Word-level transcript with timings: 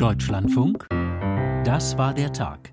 Deutschlandfunk, 0.00 0.86
das 1.64 1.98
war 1.98 2.14
der 2.14 2.32
Tag. 2.32 2.72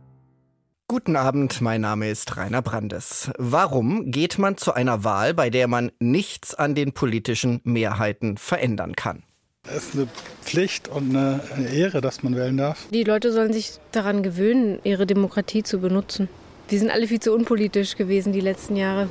Guten 0.87 1.15
Abend, 1.15 1.59
mein 1.61 1.81
Name 1.81 2.09
ist 2.09 2.37
Rainer 2.37 2.61
Brandes. 2.61 3.31
Warum 3.37 4.11
geht 4.11 4.39
man 4.39 4.55
zu 4.55 4.73
einer 4.73 5.03
Wahl, 5.03 5.33
bei 5.33 5.49
der 5.49 5.67
man 5.67 5.91
nichts 5.99 6.53
an 6.53 6.75
den 6.75 6.93
politischen 6.93 7.59
Mehrheiten 7.65 8.37
verändern 8.37 8.95
kann? 8.95 9.23
Es 9.67 9.89
ist 9.89 9.95
eine 9.95 10.07
Pflicht 10.41 10.87
und 10.87 11.15
eine 11.15 11.41
Ehre, 11.73 11.99
dass 11.99 12.23
man 12.23 12.35
wählen 12.35 12.55
darf. 12.55 12.87
Die 12.93 13.03
Leute 13.03 13.33
sollen 13.33 13.51
sich 13.51 13.79
daran 13.91 14.23
gewöhnen, 14.23 14.79
ihre 14.83 15.05
Demokratie 15.05 15.63
zu 15.63 15.79
benutzen. 15.79 16.29
Wir 16.69 16.79
sind 16.79 16.91
alle 16.91 17.07
viel 17.07 17.19
zu 17.19 17.33
unpolitisch 17.33 17.95
gewesen 17.97 18.31
die 18.31 18.41
letzten 18.41 18.75
Jahre. 18.75 19.09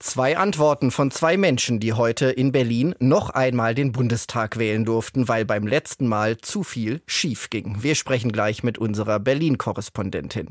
Zwei 0.00 0.36
Antworten 0.36 0.90
von 0.90 1.10
zwei 1.10 1.36
Menschen, 1.36 1.80
die 1.80 1.92
heute 1.92 2.26
in 2.26 2.52
Berlin 2.52 2.94
noch 2.98 3.30
einmal 3.30 3.74
den 3.74 3.92
Bundestag 3.92 4.58
wählen 4.58 4.84
durften, 4.84 5.28
weil 5.28 5.44
beim 5.44 5.66
letzten 5.66 6.08
Mal 6.08 6.36
zu 6.38 6.62
viel 6.62 7.00
schief 7.06 7.48
ging. 7.48 7.82
Wir 7.82 7.94
sprechen 7.94 8.32
gleich 8.32 8.62
mit 8.62 8.76
unserer 8.76 9.20
Berlin-Korrespondentin. 9.20 10.48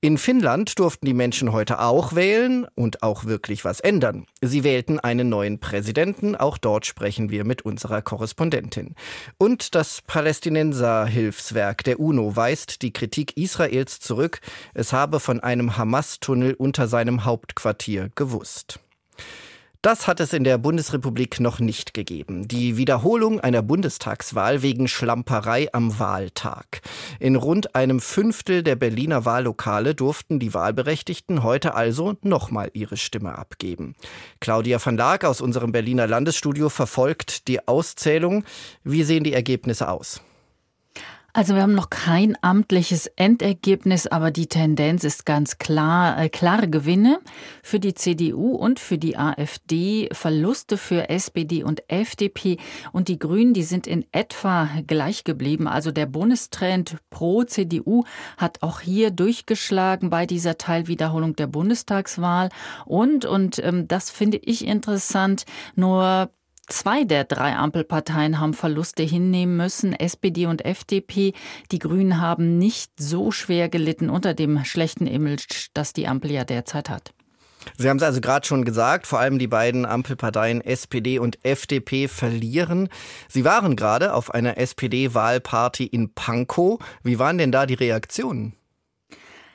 In 0.00 0.18
Finnland 0.18 0.78
durften 0.78 1.06
die 1.06 1.14
Menschen 1.14 1.52
heute 1.52 1.78
auch 1.78 2.14
wählen 2.14 2.66
und 2.74 3.02
auch 3.02 3.24
wirklich 3.24 3.64
was 3.64 3.80
ändern. 3.80 4.26
Sie 4.42 4.64
wählten 4.64 4.98
einen 5.00 5.28
neuen 5.28 5.60
Präsidenten. 5.60 6.34
Auch 6.36 6.58
dort 6.58 6.84
sprechen 6.84 7.30
wir 7.30 7.44
mit 7.44 7.62
unserer 7.62 8.02
Korrespondentin. 8.02 8.94
Und 9.38 9.74
das 9.74 10.02
Palästinenser-Hilfswerk 10.02 11.84
der 11.84 12.00
UNO 12.00 12.36
weist 12.36 12.82
die 12.82 12.92
Kritik 12.92 13.36
Israels 13.36 14.00
zurück. 14.00 14.40
Es 14.74 14.92
habe 14.92 15.20
von 15.20 15.40
einem 15.40 15.76
Hamas-Tunnel 15.76 16.54
unter 16.54 16.88
seinem 16.88 17.24
Hauptquartier 17.24 18.10
gewusst. 18.14 18.80
Das 19.82 20.06
hat 20.06 20.20
es 20.20 20.32
in 20.32 20.44
der 20.44 20.58
Bundesrepublik 20.58 21.40
noch 21.40 21.58
nicht 21.58 21.92
gegeben. 21.92 22.46
Die 22.46 22.76
Wiederholung 22.76 23.40
einer 23.40 23.62
Bundestagswahl 23.62 24.62
wegen 24.62 24.86
Schlamperei 24.86 25.70
am 25.72 25.98
Wahltag. 25.98 26.82
In 27.18 27.34
rund 27.34 27.74
einem 27.74 27.98
Fünftel 27.98 28.62
der 28.62 28.76
Berliner 28.76 29.24
Wahllokale 29.24 29.96
durften 29.96 30.38
die 30.38 30.54
Wahlberechtigten 30.54 31.42
heute 31.42 31.74
also 31.74 32.14
nochmal 32.22 32.70
ihre 32.74 32.96
Stimme 32.96 33.36
abgeben. 33.36 33.96
Claudia 34.38 34.78
van 34.80 34.96
Laak 34.96 35.24
aus 35.24 35.40
unserem 35.40 35.72
Berliner 35.72 36.06
Landesstudio 36.06 36.68
verfolgt 36.68 37.48
die 37.48 37.66
Auszählung. 37.66 38.44
Wie 38.84 39.02
sehen 39.02 39.24
die 39.24 39.32
Ergebnisse 39.32 39.88
aus? 39.88 40.20
Also 41.34 41.54
wir 41.54 41.62
haben 41.62 41.74
noch 41.74 41.88
kein 41.88 42.36
amtliches 42.42 43.06
Endergebnis, 43.06 44.06
aber 44.06 44.30
die 44.30 44.48
Tendenz 44.48 45.02
ist 45.02 45.24
ganz 45.24 45.56
klar. 45.56 46.18
Äh, 46.18 46.28
klare 46.28 46.68
Gewinne 46.68 47.20
für 47.62 47.80
die 47.80 47.94
CDU 47.94 48.50
und 48.50 48.78
für 48.78 48.98
die 48.98 49.16
AfD, 49.16 50.10
Verluste 50.12 50.76
für 50.76 51.08
SPD 51.08 51.64
und 51.64 51.84
FDP 51.88 52.58
und 52.92 53.08
die 53.08 53.18
Grünen, 53.18 53.54
die 53.54 53.62
sind 53.62 53.86
in 53.86 54.04
etwa 54.12 54.68
gleich 54.86 55.24
geblieben. 55.24 55.68
Also 55.68 55.90
der 55.90 56.04
Bundestrend 56.04 56.98
pro 57.08 57.44
CDU 57.44 58.04
hat 58.36 58.62
auch 58.62 58.80
hier 58.80 59.10
durchgeschlagen 59.10 60.10
bei 60.10 60.26
dieser 60.26 60.58
Teilwiederholung 60.58 61.34
der 61.34 61.46
Bundestagswahl. 61.46 62.50
Und, 62.84 63.24
und 63.24 63.58
ähm, 63.64 63.88
das 63.88 64.10
finde 64.10 64.36
ich 64.36 64.66
interessant, 64.66 65.46
nur 65.76 66.30
Zwei 66.68 67.04
der 67.04 67.24
drei 67.24 67.56
Ampelparteien 67.56 68.38
haben 68.38 68.54
Verluste 68.54 69.02
hinnehmen 69.02 69.56
müssen, 69.56 69.92
SPD 69.92 70.46
und 70.46 70.64
FDP. 70.64 71.32
Die 71.70 71.78
Grünen 71.78 72.20
haben 72.20 72.58
nicht 72.58 72.92
so 72.98 73.32
schwer 73.32 73.68
gelitten 73.68 74.08
unter 74.08 74.32
dem 74.32 74.64
schlechten 74.64 75.06
Image, 75.06 75.68
das 75.74 75.92
die 75.92 76.06
Ampel 76.06 76.30
ja 76.30 76.44
derzeit 76.44 76.88
hat. 76.88 77.12
Sie 77.76 77.88
haben 77.88 77.96
es 77.96 78.02
also 78.02 78.20
gerade 78.20 78.46
schon 78.46 78.64
gesagt, 78.64 79.06
vor 79.06 79.20
allem 79.20 79.38
die 79.38 79.46
beiden 79.46 79.84
Ampelparteien 79.84 80.60
SPD 80.60 81.18
und 81.18 81.44
FDP 81.44 82.08
verlieren. 82.08 82.88
Sie 83.28 83.44
waren 83.44 83.76
gerade 83.76 84.14
auf 84.14 84.32
einer 84.32 84.58
SPD-Wahlparty 84.58 85.84
in 85.84 86.12
Pankow. 86.14 86.78
Wie 87.02 87.18
waren 87.18 87.38
denn 87.38 87.52
da 87.52 87.66
die 87.66 87.74
Reaktionen? 87.74 88.54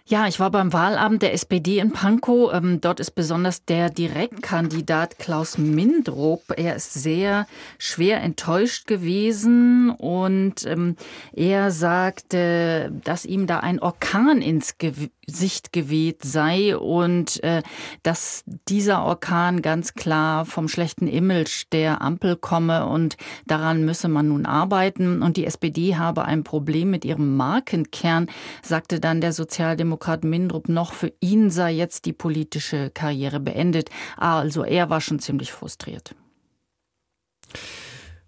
Ja, 0.10 0.26
ich 0.26 0.40
war 0.40 0.52
beim 0.52 0.72
Wahlabend 0.72 1.22
der 1.22 1.34
SPD 1.34 1.80
in 1.80 1.92
Pankow. 1.92 2.54
Ähm, 2.54 2.80
dort 2.80 3.02
ist 3.02 3.12
besonders 3.12 3.66
der 3.66 3.90
Direktkandidat 3.90 5.20
Klaus 5.20 5.58
Mindrup. 5.58 6.44
Er 6.56 6.78
ist 6.78 6.94
sehr 6.94 7.46
schwer 7.78 8.22
enttäuscht 8.22 8.88
gewesen 8.88 9.90
und 9.90 10.66
ähm, 10.66 10.96
er 11.34 11.72
sagte, 11.72 12.90
dass 13.04 13.26
ihm 13.26 13.48
da 13.48 13.60
ein 13.60 13.82
Orkan 13.82 14.42
ins 14.42 14.78
Gesicht 15.28 15.74
geweht 15.74 16.24
sei 16.24 16.76
und 16.76 17.44
äh, 17.44 17.62
dass 18.02 18.44
dieser 18.68 19.04
Orkan 19.04 19.62
ganz 19.62 19.94
klar 19.94 20.46
vom 20.46 20.68
schlechten 20.68 21.08
Image 21.08 21.66
der 21.72 22.02
Ampel 22.02 22.36
komme 22.36 22.88
und 22.88 23.18
daran 23.46 23.86
müsse 23.86 24.08
man 24.08 24.30
nun 24.30 24.46
arbeiten. 24.46 25.22
Und 25.22 25.38
die 25.38 25.46
SPD 25.46 25.96
habe 25.96 26.26
ein 26.26 26.44
Problem 26.44 26.90
mit 26.90 27.06
ihrem 27.06 27.36
Markenkern, 27.38 28.28
sagte 28.62 29.00
dann 29.00 29.22
der 29.22 29.34
Sozialdemokrat 29.34 30.08
Demokrat 30.08 30.24
Mindrup 30.24 30.70
noch, 30.70 30.94
für 30.94 31.12
ihn 31.20 31.50
sei 31.50 31.72
jetzt 31.72 32.06
die 32.06 32.14
politische 32.14 32.92
Karriere 32.92 33.40
beendet. 33.40 33.90
Also 34.16 34.64
er 34.64 34.90
war 34.90 35.02
schon 35.02 35.20
ziemlich 35.20 35.52
frustriert. 35.52 36.16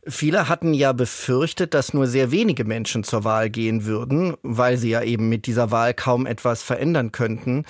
Viele 0.10 0.50
hatten 0.50 0.74
ja 0.74 0.92
befürchtet, 0.92 1.74
dass 1.74 1.94
nur 1.94 2.08
sehr 2.08 2.32
wenige 2.32 2.66
Menschen 2.66 3.04
zur 3.04 3.24
Wahl 3.24 3.50
gehen 3.50 3.86
würden, 3.86 4.36
weil 4.42 4.78
sie 4.78 4.90
ja 4.90 5.04
eben 5.04 5.30
mit 5.30 5.46
dieser 5.46 5.72
Wahl 5.72 5.94
kaum 5.94 6.26
etwas 6.26 6.64
verändern 6.64 7.12
könnten. 7.12 7.66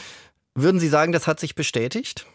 Würden 0.56 0.80
Sie 0.80 0.88
sagen, 0.88 1.12
das 1.12 1.28
hat 1.28 1.40
sich 1.40 1.56
bestätigt? 1.56 2.26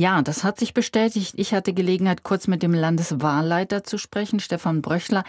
Ja, 0.00 0.22
das 0.22 0.44
hat 0.44 0.60
sich 0.60 0.74
bestätigt. 0.74 1.34
Ich 1.38 1.52
hatte 1.52 1.72
Gelegenheit, 1.72 2.22
kurz 2.22 2.46
mit 2.46 2.62
dem 2.62 2.72
Landeswahlleiter 2.72 3.82
zu 3.82 3.98
sprechen, 3.98 4.38
Stefan 4.38 4.80
Bröchler. 4.80 5.24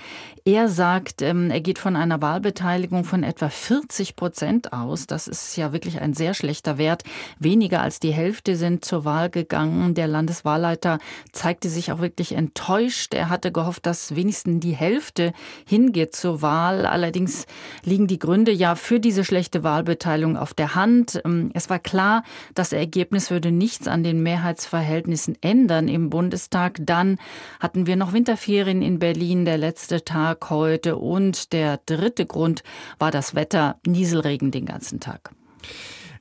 Er 0.45 0.69
sagt, 0.69 1.23
ähm, 1.23 1.49
er 1.49 1.59
geht 1.59 1.79
von 1.79 1.95
einer 1.95 2.21
Wahlbeteiligung 2.21 3.03
von 3.03 3.23
etwa 3.23 3.49
40 3.49 4.15
Prozent 4.15 4.71
aus. 4.71 5.07
Das 5.07 5.27
ist 5.27 5.55
ja 5.55 5.73
wirklich 5.73 6.01
ein 6.01 6.13
sehr 6.13 6.35
schlechter 6.35 6.77
Wert. 6.77 7.01
Weniger 7.39 7.81
als 7.81 7.99
die 7.99 8.11
Hälfte 8.11 8.55
sind 8.55 8.85
zur 8.85 9.05
Wahl 9.05 9.31
gegangen. 9.31 9.95
Der 9.95 10.07
Landeswahlleiter 10.07 10.99
zeigte 11.31 11.67
sich 11.67 11.91
auch 11.91 11.99
wirklich 11.99 12.33
enttäuscht. 12.33 13.15
Er 13.15 13.29
hatte 13.29 13.51
gehofft, 13.51 13.87
dass 13.87 14.15
wenigstens 14.15 14.59
die 14.59 14.75
Hälfte 14.75 15.33
hingeht 15.65 16.15
zur 16.15 16.43
Wahl. 16.43 16.85
Allerdings 16.85 17.47
liegen 17.83 18.05
die 18.05 18.19
Gründe 18.19 18.51
ja 18.51 18.75
für 18.75 18.99
diese 18.99 19.25
schlechte 19.25 19.63
Wahlbeteiligung 19.63 20.37
auf 20.37 20.53
der 20.53 20.75
Hand. 20.75 21.19
Ähm, 21.25 21.49
es 21.55 21.71
war 21.71 21.79
klar, 21.79 22.23
das 22.53 22.71
Ergebnis 22.71 23.31
würde 23.31 23.51
nichts 23.51 23.87
an 23.87 24.03
den 24.03 24.21
Mehrheits 24.21 24.58
Mehrheitsverhältnissen 24.59 25.37
ändern 25.41 25.87
im 25.87 26.09
Bundestag. 26.09 26.77
Dann 26.79 27.17
hatten 27.59 27.85
wir 27.85 27.95
noch 27.95 28.13
Winterferien 28.13 28.81
in 28.81 28.99
Berlin, 28.99 29.45
der 29.45 29.57
letzte 29.57 30.03
Tag 30.03 30.49
heute. 30.49 30.97
Und 30.97 31.53
der 31.53 31.79
dritte 31.85 32.25
Grund 32.25 32.63
war 32.97 33.11
das 33.11 33.35
Wetter, 33.35 33.79
Nieselregen 33.85 34.51
den 34.51 34.65
ganzen 34.65 34.99
Tag. 34.99 35.31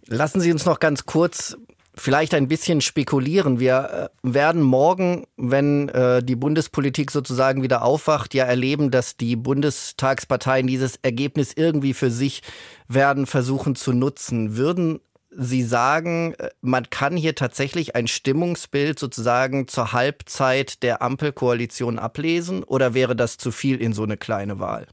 Lassen 0.07 0.41
Sie 0.41 0.53
uns 0.53 0.65
noch 0.65 0.81
ganz 0.81 1.05
kurz 1.05 1.57
vielleicht 1.95 2.33
ein 2.35 2.47
bisschen 2.47 2.81
spekulieren. 2.81 3.59
Wir 3.59 4.11
äh, 4.25 4.33
werden 4.35 4.63
morgen, 4.63 5.27
wenn 5.37 5.89
äh, 5.89 6.23
die 6.23 6.37
Bundespolitik 6.37 7.11
sozusagen 7.11 7.63
wieder 7.63 7.83
aufwacht, 7.83 8.35
ja 8.35 8.45
erleben, 8.45 8.93
dass 8.93 9.17
die 9.17 9.35
Bundestagsparteien 9.35 10.69
dieses 10.69 10.97
Ergebnis 11.03 11.53
irgendwie 11.57 11.95
für 11.95 12.13
sich 12.13 12.43
werden 12.87 13.27
versuchen 13.27 13.75
zu 13.75 13.93
nutzen. 13.93 14.57
Würden 14.57 15.01
Sie 15.41 15.63
sagen, 15.63 16.35
äh, 16.35 16.51
man 16.63 16.91
kann 16.91 17.17
hier 17.17 17.37
tatsächlich 17.37 17.95
ein 17.95 18.09
Stimmungsbild 18.09 18.99
sozusagen 18.99 19.69
zur 19.69 19.93
Halbzeit 19.93 20.83
der 20.83 21.01
Ampelkoalition 21.01 22.01
ablesen 22.01 22.65
oder 22.65 22.93
wäre 22.93 23.15
das 23.15 23.37
zu 23.37 23.53
viel 23.53 23.81
in 23.81 23.93
so 23.93 24.03
eine 24.03 24.17
kleine 24.17 24.59
Wahl? 24.59 24.89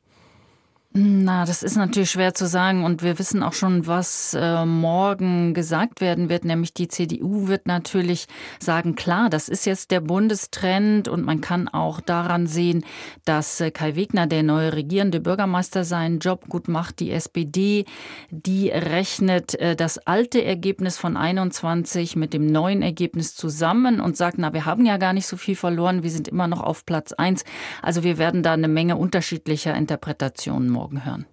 Na, 0.98 1.44
das 1.44 1.62
ist 1.62 1.76
natürlich 1.76 2.12
schwer 2.12 2.34
zu 2.36 2.48
sagen 2.48 2.86
und 2.86 3.04
wir 3.04 3.20
wissen 3.20 3.44
auch 3.44 3.52
schon, 3.52 3.86
was 3.86 4.34
äh, 4.34 4.64
morgen 4.64 5.54
gesagt 5.54 6.00
werden 6.00 6.30
wird, 6.30 6.46
nämlich 6.46 6.74
die 6.74 6.88
CDU 6.88 7.50
wird 7.50 7.68
natürlich 7.68 8.28
sagen, 8.62 8.96
klar, 8.96 9.30
das 9.30 9.50
ist 9.50 9.66
jetzt 9.66 9.92
der 9.92 10.00
Bundestrend 10.00 11.10
und 11.10 11.26
man 11.26 11.42
kann 11.42 11.68
auch 11.68 12.00
daran 12.00 12.48
sehen, 12.48 12.86
dass 13.26 13.60
äh, 13.60 13.72
Kai 13.72 13.98
Wegner, 13.98 14.26
der 14.26 14.44
neue 14.44 14.72
regierende 14.72 15.20
Bürgermeister, 15.20 15.84
seinen 15.84 16.20
Job 16.20 16.48
gut 16.48 16.70
macht. 16.70 17.02
Die 17.02 17.12
SPD, 17.12 17.84
die 18.30 18.70
rechnet 18.70 19.53
äh, 19.56 19.76
das 19.76 19.98
alte 19.98 20.46
Ergebnis 20.46 20.98
von 20.98 21.18
21 21.18 22.16
mit 22.16 22.32
dem 22.32 22.46
neuen 22.46 22.82
Ergebnis 22.82 23.36
zusammen 23.36 24.00
und 24.00 24.16
sagt, 24.16 24.38
na, 24.38 24.53
wir 24.53 24.64
haben 24.64 24.86
ja 24.86 24.96
gar 24.96 25.12
nicht 25.12 25.28
so 25.28 25.36
viel 25.36 25.58
verloren, 25.58 26.03
wir 26.03 26.12
sind 26.12 26.30
immer 26.30 26.48
noch 26.48 26.62
auf 26.62 26.86
Platz 26.86 27.12
eins. 27.12 27.44
Also 27.82 28.06
wir 28.06 28.18
werden 28.18 28.44
da 28.44 28.53
eine 28.53 28.70
Menge 28.70 28.96
unterschiedlicher 28.96 29.76
Interpretationen 29.76 30.70
morgen 30.70 30.84
morgen 30.85 31.03
hören. 31.03 31.26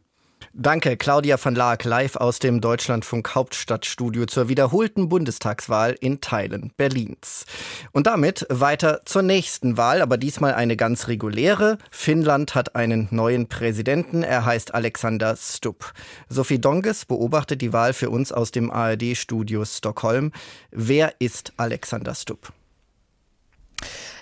Danke, 0.55 0.97
Claudia 0.97 1.37
van 1.43 1.55
Laak, 1.55 1.85
live 1.85 2.17
aus 2.17 2.39
dem 2.39 2.61
Deutschlandfunk 2.61 3.35
Hauptstadtstudio 3.35 4.27
zur 4.27 4.49
wiederholten 4.49 5.09
Bundestagswahl 5.09 5.95
in 6.01 6.21
Teilen 6.21 6.73
Berlins. 6.77 7.47
Und 7.93 8.07
damit 8.07 8.47
weiter 8.51 9.01
zur 9.05 9.23
nächsten 9.23 9.79
Wahl, 9.79 10.03
aber 10.03 10.19
diesmal 10.19 10.53
eine 10.55 10.77
ganz 10.77 11.09
reguläre. 11.09 11.79
Finnland 11.91 12.55
hat 12.55 12.77
einen 12.77 13.09
neuen 13.11 13.49
Präsidenten. 13.49 14.23
Er 14.23 14.45
heißt 14.45 14.75
Alexander 14.75 15.37
Stubb. 15.37 15.93
Sophie 16.29 16.61
Donges 16.61 17.07
beobachtet 17.07 17.63
die 17.63 17.73
Wahl 17.73 17.95
für 17.95 18.11
uns 18.11 18.31
aus 18.31 18.51
dem 18.51 18.71
ARD-Studio 18.71 19.65
Stockholm. 19.65 20.33
Wer 20.71 21.15
ist 21.19 21.53
Alexander 21.57 22.15
Stubb? 22.15 22.53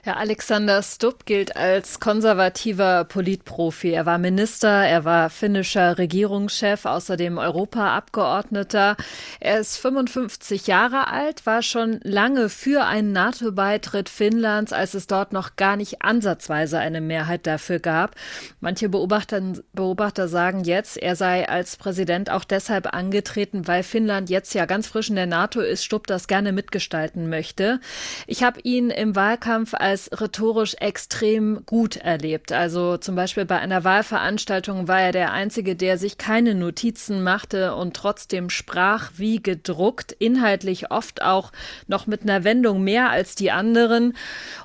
Ja, 0.02 0.14
Alexander 0.14 0.82
Stubb 0.82 1.26
gilt 1.26 1.56
als 1.56 2.00
konservativer 2.00 3.04
Politprofi. 3.04 3.90
Er 3.90 4.06
war 4.06 4.16
Minister, 4.16 4.86
er 4.86 5.04
war 5.04 5.28
finnischer 5.28 5.98
Regierungschef, 5.98 6.86
außerdem 6.86 7.36
Europaabgeordneter. 7.36 8.96
Er 9.40 9.60
ist 9.60 9.76
55 9.76 10.66
Jahre 10.66 11.08
alt, 11.08 11.44
war 11.44 11.60
schon 11.60 12.00
lange 12.02 12.48
für 12.48 12.86
einen 12.86 13.12
NATO-Beitritt 13.12 14.08
Finnlands, 14.08 14.72
als 14.72 14.94
es 14.94 15.06
dort 15.06 15.34
noch 15.34 15.56
gar 15.56 15.76
nicht 15.76 16.00
ansatzweise 16.00 16.78
eine 16.78 17.02
Mehrheit 17.02 17.46
dafür 17.46 17.78
gab. 17.78 18.14
Manche 18.60 18.88
Beobachter, 18.88 19.42
Beobachter 19.74 20.28
sagen 20.28 20.64
jetzt, 20.64 20.96
er 20.96 21.14
sei 21.14 21.46
als 21.46 21.76
Präsident 21.76 22.30
auch 22.30 22.44
deshalb 22.44 22.94
angetreten, 22.94 23.68
weil 23.68 23.82
Finnland 23.82 24.30
jetzt 24.30 24.54
ja 24.54 24.64
ganz 24.64 24.86
frisch 24.86 25.10
in 25.10 25.16
der 25.16 25.26
NATO 25.26 25.60
ist, 25.60 25.84
Stubb 25.84 26.06
das 26.06 26.26
gerne 26.26 26.52
mitgestalten 26.52 27.28
möchte. 27.28 27.80
Ich 28.26 28.42
habe 28.42 28.60
ihn 28.62 28.88
im 28.88 29.14
Wahlkampf 29.14 29.74
als 29.74 29.89
als 29.90 30.08
rhetorisch 30.20 30.76
extrem 30.78 31.66
gut 31.66 31.96
erlebt. 31.96 32.52
Also 32.52 32.96
zum 32.96 33.16
Beispiel 33.16 33.44
bei 33.44 33.58
einer 33.58 33.82
Wahlveranstaltung 33.82 34.86
war 34.86 35.00
er 35.00 35.10
der 35.10 35.32
Einzige, 35.32 35.74
der 35.74 35.98
sich 35.98 36.16
keine 36.16 36.54
Notizen 36.54 37.24
machte 37.24 37.74
und 37.74 37.94
trotzdem 37.94 38.50
sprach 38.50 39.10
wie 39.16 39.42
gedruckt, 39.42 40.12
inhaltlich 40.12 40.92
oft 40.92 41.22
auch 41.22 41.50
noch 41.88 42.06
mit 42.06 42.22
einer 42.22 42.44
Wendung 42.44 42.84
mehr 42.84 43.10
als 43.10 43.34
die 43.34 43.50
anderen. 43.50 44.14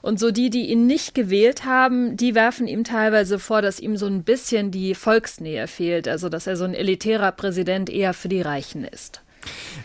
Und 0.04 0.19
so 0.19 0.30
die, 0.30 0.51
die 0.51 0.69
ihn 0.69 0.86
nicht 0.86 1.16
gewählt 1.16 1.66
haben, 1.66 2.16
die 2.18 2.36
werfen 2.36 2.68
ihm 2.68 2.83
teilweise 2.83 3.39
vor, 3.39 3.63
dass 3.63 3.80
ihm 3.80 3.98
so 3.98 4.06
ein 4.06 4.24
bisschen 4.24 4.69
die 4.69 4.94
Volksnähe 4.94 5.68
fehlt, 5.68 6.07
also 6.07 6.30
dass 6.30 6.45
er 6.45 6.56
so 6.56 6.66
ein 6.66 6.75
elitärer 6.75 7.31
Präsident 7.31 7.89
eher 7.89 8.13
für 8.13 8.30
die 8.30 8.42
Reichen 8.42 8.86
ist. 8.86 9.25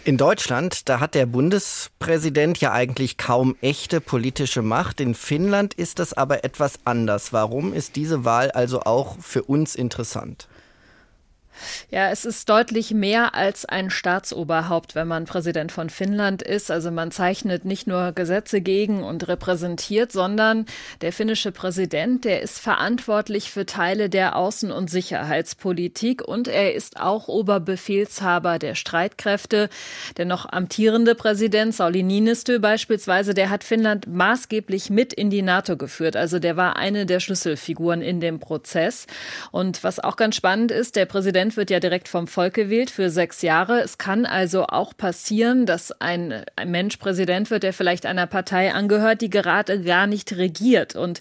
In 0.04 0.16
Deutschland, 0.16 0.88
da 0.88 1.00
hat 1.00 1.14
der 1.14 1.26
Bundespräsident 1.26 2.60
ja 2.60 2.72
eigentlich 2.72 3.16
kaum 3.16 3.56
echte 3.60 4.00
politische 4.00 4.62
Macht. 4.62 5.00
In 5.00 5.14
Finnland 5.14 5.74
ist 5.74 5.98
das 5.98 6.12
aber 6.12 6.44
etwas 6.44 6.78
anders. 6.84 7.32
Warum 7.32 7.72
ist 7.72 7.96
diese 7.96 8.24
Wahl 8.24 8.50
also 8.50 8.82
auch 8.82 9.18
für 9.20 9.42
uns 9.42 9.74
interessant? 9.74 10.48
Ja, 11.90 12.10
es 12.10 12.24
ist 12.24 12.48
deutlich 12.48 12.92
mehr 12.92 13.34
als 13.34 13.64
ein 13.64 13.90
Staatsoberhaupt, 13.90 14.94
wenn 14.94 15.08
man 15.08 15.24
Präsident 15.24 15.72
von 15.72 15.90
Finnland 15.90 16.42
ist. 16.42 16.70
Also 16.70 16.90
man 16.90 17.10
zeichnet 17.10 17.64
nicht 17.64 17.86
nur 17.86 18.12
Gesetze 18.12 18.60
gegen 18.60 19.02
und 19.02 19.28
repräsentiert, 19.28 20.12
sondern 20.12 20.66
der 21.00 21.12
finnische 21.12 21.52
Präsident, 21.52 22.24
der 22.24 22.42
ist 22.42 22.58
verantwortlich 22.58 23.50
für 23.50 23.66
Teile 23.66 24.08
der 24.08 24.36
Außen- 24.36 24.70
und 24.70 24.90
Sicherheitspolitik 24.90 26.22
und 26.22 26.48
er 26.48 26.74
ist 26.74 27.00
auch 27.00 27.28
Oberbefehlshaber 27.28 28.58
der 28.58 28.74
Streitkräfte. 28.74 29.68
Der 30.16 30.24
noch 30.24 30.50
amtierende 30.50 31.14
Präsident 31.14 31.74
Sauli 31.74 32.02
Niinistö 32.02 32.58
beispielsweise, 32.58 33.34
der 33.34 33.50
hat 33.50 33.64
Finnland 33.64 34.06
maßgeblich 34.06 34.90
mit 34.90 35.12
in 35.12 35.30
die 35.30 35.42
NATO 35.42 35.76
geführt. 35.76 36.16
Also 36.16 36.38
der 36.38 36.56
war 36.56 36.76
eine 36.76 37.06
der 37.06 37.20
Schlüsselfiguren 37.20 38.02
in 38.02 38.20
dem 38.20 38.40
Prozess. 38.40 39.06
Und 39.50 39.84
was 39.84 39.98
auch 39.98 40.16
ganz 40.16 40.36
spannend 40.36 40.70
ist, 40.70 40.96
der 40.96 41.06
Präsident 41.06 41.49
Präsident 41.50 41.56
wird 41.56 41.70
ja 41.70 41.80
direkt 41.80 42.08
vom 42.08 42.28
Volk 42.28 42.54
gewählt 42.54 42.90
für 42.90 43.10
sechs 43.10 43.42
Jahre. 43.42 43.80
Es 43.80 43.98
kann 43.98 44.24
also 44.24 44.66
auch 44.66 44.96
passieren, 44.96 45.66
dass 45.66 45.90
ein, 46.00 46.44
ein 46.54 46.70
Mensch 46.70 46.96
Präsident 46.98 47.50
wird, 47.50 47.64
der 47.64 47.72
vielleicht 47.72 48.06
einer 48.06 48.28
Partei 48.28 48.72
angehört, 48.72 49.20
die 49.20 49.30
gerade 49.30 49.82
gar 49.82 50.06
nicht 50.06 50.36
regiert 50.36 50.94
und 50.94 51.20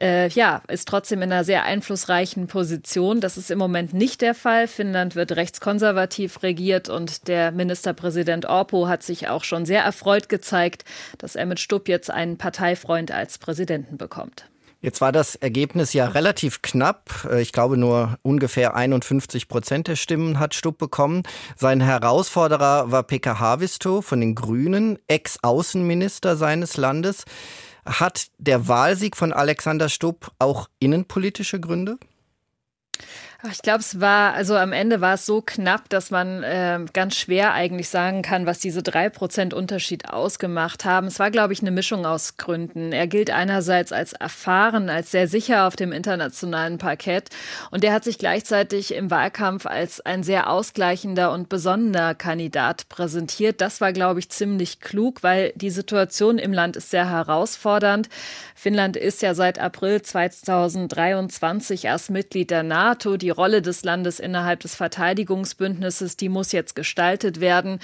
äh, 0.00 0.28
ja, 0.28 0.62
ist 0.68 0.86
trotzdem 0.86 1.22
in 1.22 1.32
einer 1.32 1.42
sehr 1.42 1.64
einflussreichen 1.64 2.46
Position. 2.46 3.20
Das 3.20 3.36
ist 3.36 3.50
im 3.50 3.58
Moment 3.58 3.94
nicht 3.94 4.20
der 4.20 4.34
Fall. 4.34 4.68
Finnland 4.68 5.16
wird 5.16 5.32
rechtskonservativ 5.32 6.44
regiert 6.44 6.88
und 6.88 7.26
der 7.26 7.50
Ministerpräsident 7.50 8.46
Orpo 8.46 8.86
hat 8.86 9.02
sich 9.02 9.28
auch 9.28 9.42
schon 9.42 9.66
sehr 9.66 9.82
erfreut 9.82 10.28
gezeigt, 10.28 10.84
dass 11.18 11.34
er 11.34 11.46
mit 11.46 11.58
Stubb 11.58 11.88
jetzt 11.88 12.10
einen 12.10 12.38
Parteifreund 12.38 13.10
als 13.10 13.38
Präsidenten 13.38 13.96
bekommt. 13.96 14.46
Jetzt 14.84 15.00
war 15.00 15.12
das 15.12 15.34
Ergebnis 15.34 15.94
ja 15.94 16.08
relativ 16.08 16.60
knapp. 16.60 17.26
Äh, 17.30 17.40
ich 17.40 17.52
glaube, 17.52 17.78
nur 17.78 18.18
ungefähr 18.20 18.76
51 18.76 19.48
Prozent 19.48 19.88
der 19.88 19.96
Stimmen 19.96 20.38
hat 20.38 20.52
Stubb 20.52 20.76
bekommen. 20.76 21.22
Sein 21.56 21.80
Herausforderer 21.80 22.92
war 22.92 23.02
Pekka 23.02 23.38
Haavisto 23.38 24.02
von 24.02 24.20
den 24.20 24.34
Grünen, 24.34 24.98
Ex-Außenminister 25.08 26.36
seines 26.36 26.76
Landes. 26.76 27.24
Hat 27.86 28.26
der 28.36 28.68
Wahlsieg 28.68 29.16
von 29.16 29.32
Alexander 29.32 29.88
Stubb 29.88 30.32
auch 30.38 30.68
innenpolitische 30.80 31.60
Gründe? 31.60 31.96
Ich 33.50 33.60
glaube, 33.60 33.80
es 33.80 34.00
war, 34.00 34.32
also 34.32 34.56
am 34.56 34.72
Ende 34.72 35.02
war 35.02 35.14
es 35.14 35.26
so 35.26 35.42
knapp, 35.44 35.90
dass 35.90 36.10
man 36.10 36.42
äh, 36.42 36.80
ganz 36.94 37.14
schwer 37.14 37.52
eigentlich 37.52 37.90
sagen 37.90 38.22
kann, 38.22 38.46
was 38.46 38.58
diese 38.58 38.82
drei 38.82 39.10
Prozent 39.10 39.52
Unterschied 39.52 40.08
ausgemacht 40.08 40.86
haben. 40.86 41.08
Es 41.08 41.18
war, 41.18 41.30
glaube 41.30 41.52
ich, 41.52 41.60
eine 41.60 41.70
Mischung 41.70 42.06
aus 42.06 42.38
Gründen. 42.38 42.90
Er 42.92 43.06
gilt 43.06 43.30
einerseits 43.30 43.92
als 43.92 44.14
erfahren, 44.14 44.88
als 44.88 45.10
sehr 45.10 45.28
sicher 45.28 45.66
auf 45.66 45.76
dem 45.76 45.92
internationalen 45.92 46.78
Parkett 46.78 47.28
und 47.70 47.84
er 47.84 47.92
hat 47.92 48.04
sich 48.04 48.16
gleichzeitig 48.16 48.94
im 48.94 49.10
Wahlkampf 49.10 49.66
als 49.66 50.00
ein 50.00 50.22
sehr 50.22 50.48
ausgleichender 50.48 51.30
und 51.30 51.50
besonnener 51.50 52.14
Kandidat 52.14 52.88
präsentiert. 52.88 53.60
Das 53.60 53.82
war, 53.82 53.92
glaube 53.92 54.20
ich, 54.20 54.30
ziemlich 54.30 54.80
klug, 54.80 55.22
weil 55.22 55.52
die 55.54 55.70
Situation 55.70 56.38
im 56.38 56.54
Land 56.54 56.76
ist 56.76 56.88
sehr 56.88 57.10
herausfordernd. 57.10 58.08
Finnland 58.54 58.96
ist 58.96 59.20
ja 59.20 59.34
seit 59.34 59.58
April 59.58 60.00
2023 60.00 61.84
erst 61.84 62.08
Mitglied 62.08 62.50
der 62.50 62.62
NATO. 62.62 63.18
Die 63.18 63.33
Rolle 63.36 63.62
des 63.62 63.84
Landes 63.84 64.20
innerhalb 64.20 64.60
des 64.60 64.74
Verteidigungsbündnisses, 64.74 66.16
die 66.16 66.28
muss 66.28 66.52
jetzt 66.52 66.74
gestaltet 66.74 67.40
werden. 67.40 67.78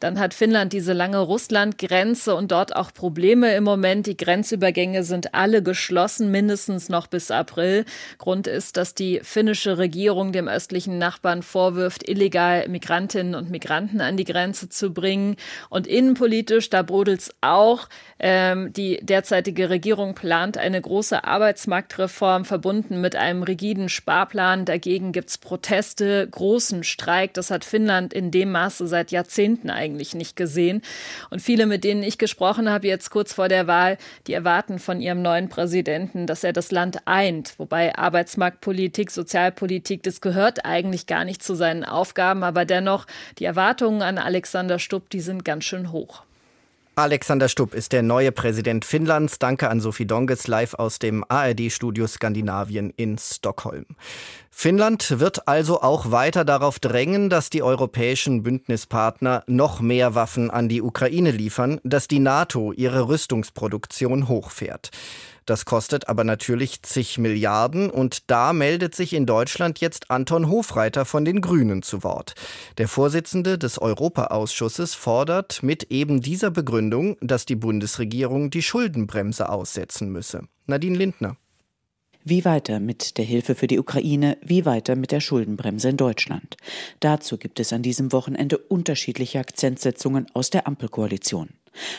Dann 0.00 0.18
hat 0.18 0.34
Finnland 0.34 0.72
diese 0.72 0.92
lange 0.92 1.18
Russland-Grenze 1.18 2.34
und 2.34 2.50
dort 2.50 2.74
auch 2.76 2.92
Probleme 2.92 3.54
im 3.54 3.64
Moment. 3.64 4.06
Die 4.06 4.16
Grenzübergänge 4.16 5.02
sind 5.04 5.34
alle 5.34 5.62
geschlossen, 5.62 6.30
mindestens 6.30 6.88
noch 6.88 7.06
bis 7.06 7.30
April. 7.30 7.84
Grund 8.18 8.46
ist, 8.46 8.76
dass 8.76 8.94
die 8.94 9.20
finnische 9.22 9.78
Regierung 9.78 10.32
dem 10.32 10.48
östlichen 10.48 10.98
Nachbarn 10.98 11.42
vorwirft, 11.42 12.08
illegal 12.08 12.68
Migrantinnen 12.68 13.34
und 13.34 13.50
Migranten 13.50 14.00
an 14.00 14.16
die 14.16 14.24
Grenze 14.24 14.68
zu 14.68 14.92
bringen. 14.92 15.36
Und 15.68 15.86
innenpolitisch, 15.86 16.70
da 16.70 16.82
brodelt 16.82 17.20
es 17.20 17.34
auch. 17.40 17.88
Ähm, 18.18 18.72
die 18.72 18.98
derzeitige 19.02 19.70
Regierung 19.70 20.14
plant 20.14 20.56
eine 20.56 20.80
große 20.80 21.24
Arbeitsmarktreform 21.24 22.44
verbunden 22.44 23.00
mit 23.00 23.16
einem 23.16 23.42
rigiden 23.42 23.88
Sparplan. 23.88 24.64
Dagegen 24.64 24.93
gibt 25.00 25.30
es 25.30 25.38
Proteste, 25.38 26.26
großen 26.30 26.84
Streik. 26.84 27.34
Das 27.34 27.50
hat 27.50 27.64
Finnland 27.64 28.12
in 28.12 28.30
dem 28.30 28.52
Maße 28.52 28.86
seit 28.86 29.10
Jahrzehnten 29.10 29.70
eigentlich 29.70 30.14
nicht 30.14 30.36
gesehen. 30.36 30.82
Und 31.30 31.40
viele, 31.40 31.66
mit 31.66 31.84
denen 31.84 32.02
ich 32.02 32.18
gesprochen 32.18 32.70
habe, 32.70 32.86
jetzt 32.86 33.10
kurz 33.10 33.32
vor 33.32 33.48
der 33.48 33.66
Wahl, 33.66 33.98
die 34.26 34.32
erwarten 34.32 34.78
von 34.78 35.00
ihrem 35.00 35.22
neuen 35.22 35.48
Präsidenten, 35.48 36.26
dass 36.26 36.44
er 36.44 36.52
das 36.52 36.70
Land 36.70 36.98
eint. 37.06 37.58
Wobei 37.58 37.96
Arbeitsmarktpolitik, 37.96 39.10
Sozialpolitik, 39.10 40.02
das 40.02 40.20
gehört 40.20 40.64
eigentlich 40.64 41.06
gar 41.06 41.24
nicht 41.24 41.42
zu 41.42 41.54
seinen 41.54 41.84
Aufgaben. 41.84 42.44
Aber 42.44 42.64
dennoch, 42.64 43.06
die 43.38 43.44
Erwartungen 43.44 44.02
an 44.02 44.18
Alexander 44.18 44.78
Stubb, 44.78 45.10
die 45.10 45.20
sind 45.20 45.44
ganz 45.44 45.64
schön 45.64 45.92
hoch. 45.92 46.22
Alexander 46.96 47.48
Stubb 47.48 47.74
ist 47.74 47.92
der 47.92 48.02
neue 48.02 48.30
Präsident 48.30 48.84
Finnlands. 48.84 49.40
Danke 49.40 49.68
an 49.68 49.80
Sophie 49.80 50.06
Donges 50.06 50.46
live 50.46 50.74
aus 50.74 51.00
dem 51.00 51.24
ARD-Studio 51.28 52.06
Skandinavien 52.06 52.90
in 52.90 53.18
Stockholm. 53.18 53.84
Finnland 54.48 55.18
wird 55.18 55.48
also 55.48 55.82
auch 55.82 56.12
weiter 56.12 56.44
darauf 56.44 56.78
drängen, 56.78 57.30
dass 57.30 57.50
die 57.50 57.64
europäischen 57.64 58.44
Bündnispartner 58.44 59.42
noch 59.48 59.80
mehr 59.80 60.14
Waffen 60.14 60.52
an 60.52 60.68
die 60.68 60.82
Ukraine 60.82 61.32
liefern, 61.32 61.80
dass 61.82 62.06
die 62.06 62.20
NATO 62.20 62.70
ihre 62.70 63.08
Rüstungsproduktion 63.08 64.28
hochfährt. 64.28 64.90
Das 65.46 65.64
kostet 65.64 66.08
aber 66.08 66.24
natürlich 66.24 66.82
zig 66.82 67.18
Milliarden 67.18 67.90
und 67.90 68.30
da 68.30 68.52
meldet 68.52 68.94
sich 68.94 69.12
in 69.12 69.26
Deutschland 69.26 69.80
jetzt 69.80 70.10
Anton 70.10 70.48
Hofreiter 70.48 71.04
von 71.04 71.24
den 71.24 71.40
Grünen 71.40 71.82
zu 71.82 72.02
Wort. 72.02 72.34
Der 72.78 72.88
Vorsitzende 72.88 73.58
des 73.58 73.78
Europaausschusses 73.78 74.94
fordert 74.94 75.62
mit 75.62 75.84
eben 75.90 76.22
dieser 76.22 76.50
Begründung, 76.50 77.16
dass 77.20 77.44
die 77.44 77.56
Bundesregierung 77.56 78.50
die 78.50 78.62
Schuldenbremse 78.62 79.48
aussetzen 79.48 80.10
müsse. 80.10 80.42
Nadine 80.66 80.96
Lindner. 80.96 81.36
Wie 82.26 82.46
weiter 82.46 82.80
mit 82.80 83.18
der 83.18 83.26
Hilfe 83.26 83.54
für 83.54 83.66
die 83.66 83.78
Ukraine? 83.78 84.38
Wie 84.42 84.64
weiter 84.64 84.96
mit 84.96 85.12
der 85.12 85.20
Schuldenbremse 85.20 85.90
in 85.90 85.98
Deutschland? 85.98 86.56
Dazu 87.00 87.36
gibt 87.36 87.60
es 87.60 87.74
an 87.74 87.82
diesem 87.82 88.12
Wochenende 88.12 88.56
unterschiedliche 88.56 89.40
Akzentsetzungen 89.40 90.26
aus 90.32 90.48
der 90.48 90.66
Ampelkoalition. 90.66 91.50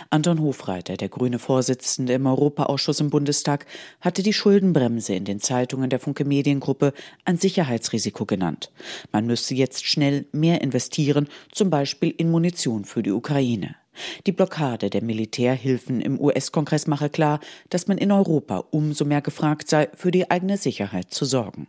Anton 0.09 0.41
Hofreiter, 0.41 0.97
der 0.97 1.09
grüne 1.09 1.39
Vorsitzende 1.39 2.13
im 2.13 2.25
Europaausschuss 2.25 2.99
im 2.99 3.09
Bundestag, 3.09 3.65
hatte 4.01 4.23
die 4.23 4.33
Schuldenbremse 4.33 5.13
in 5.13 5.25
den 5.25 5.39
Zeitungen 5.39 5.89
der 5.89 5.99
Funke 5.99 6.25
Mediengruppe 6.25 6.93
ein 7.25 7.37
Sicherheitsrisiko 7.37 8.25
genannt. 8.25 8.71
Man 9.11 9.25
müsste 9.25 9.55
jetzt 9.55 9.85
schnell 9.85 10.25
mehr 10.31 10.61
investieren, 10.61 11.27
zum 11.51 11.69
Beispiel 11.69 12.13
in 12.17 12.31
Munition 12.31 12.85
für 12.85 13.03
die 13.03 13.11
Ukraine. 13.11 13.75
Die 14.25 14.31
Blockade 14.31 14.89
der 14.89 15.03
Militärhilfen 15.03 16.01
im 16.01 16.19
US-Kongress 16.19 16.87
mache 16.87 17.09
klar, 17.09 17.39
dass 17.69 17.87
man 17.87 17.97
in 17.97 18.11
Europa 18.11 18.65
umso 18.71 19.05
mehr 19.05 19.21
gefragt 19.21 19.69
sei, 19.69 19.89
für 19.95 20.11
die 20.11 20.29
eigene 20.29 20.57
Sicherheit 20.57 21.13
zu 21.13 21.25
sorgen. 21.25 21.67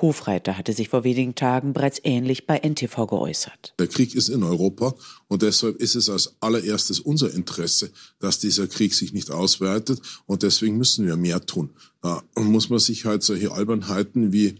Hofreiter 0.00 0.56
hatte 0.56 0.72
sich 0.72 0.88
vor 0.88 1.04
wenigen 1.04 1.34
Tagen 1.34 1.72
bereits 1.72 2.00
ähnlich 2.04 2.46
bei 2.46 2.58
NTV 2.58 3.06
geäußert. 3.06 3.74
Der 3.78 3.86
Krieg 3.86 4.14
ist 4.14 4.28
in 4.28 4.42
Europa 4.42 4.94
und 5.28 5.42
deshalb 5.42 5.76
ist 5.76 5.94
es 5.94 6.08
als 6.08 6.34
allererstes 6.40 7.00
unser 7.00 7.32
Interesse, 7.32 7.90
dass 8.18 8.38
dieser 8.38 8.66
Krieg 8.66 8.94
sich 8.94 9.12
nicht 9.12 9.30
ausweitet 9.30 10.00
und 10.26 10.42
deswegen 10.42 10.78
müssen 10.78 11.06
wir 11.06 11.16
mehr 11.16 11.44
tun. 11.44 11.70
Da 12.02 12.22
muss 12.36 12.70
man 12.70 12.78
sich 12.78 13.04
halt 13.04 13.22
solche 13.22 13.52
Albernheiten 13.52 14.32
wie 14.32 14.56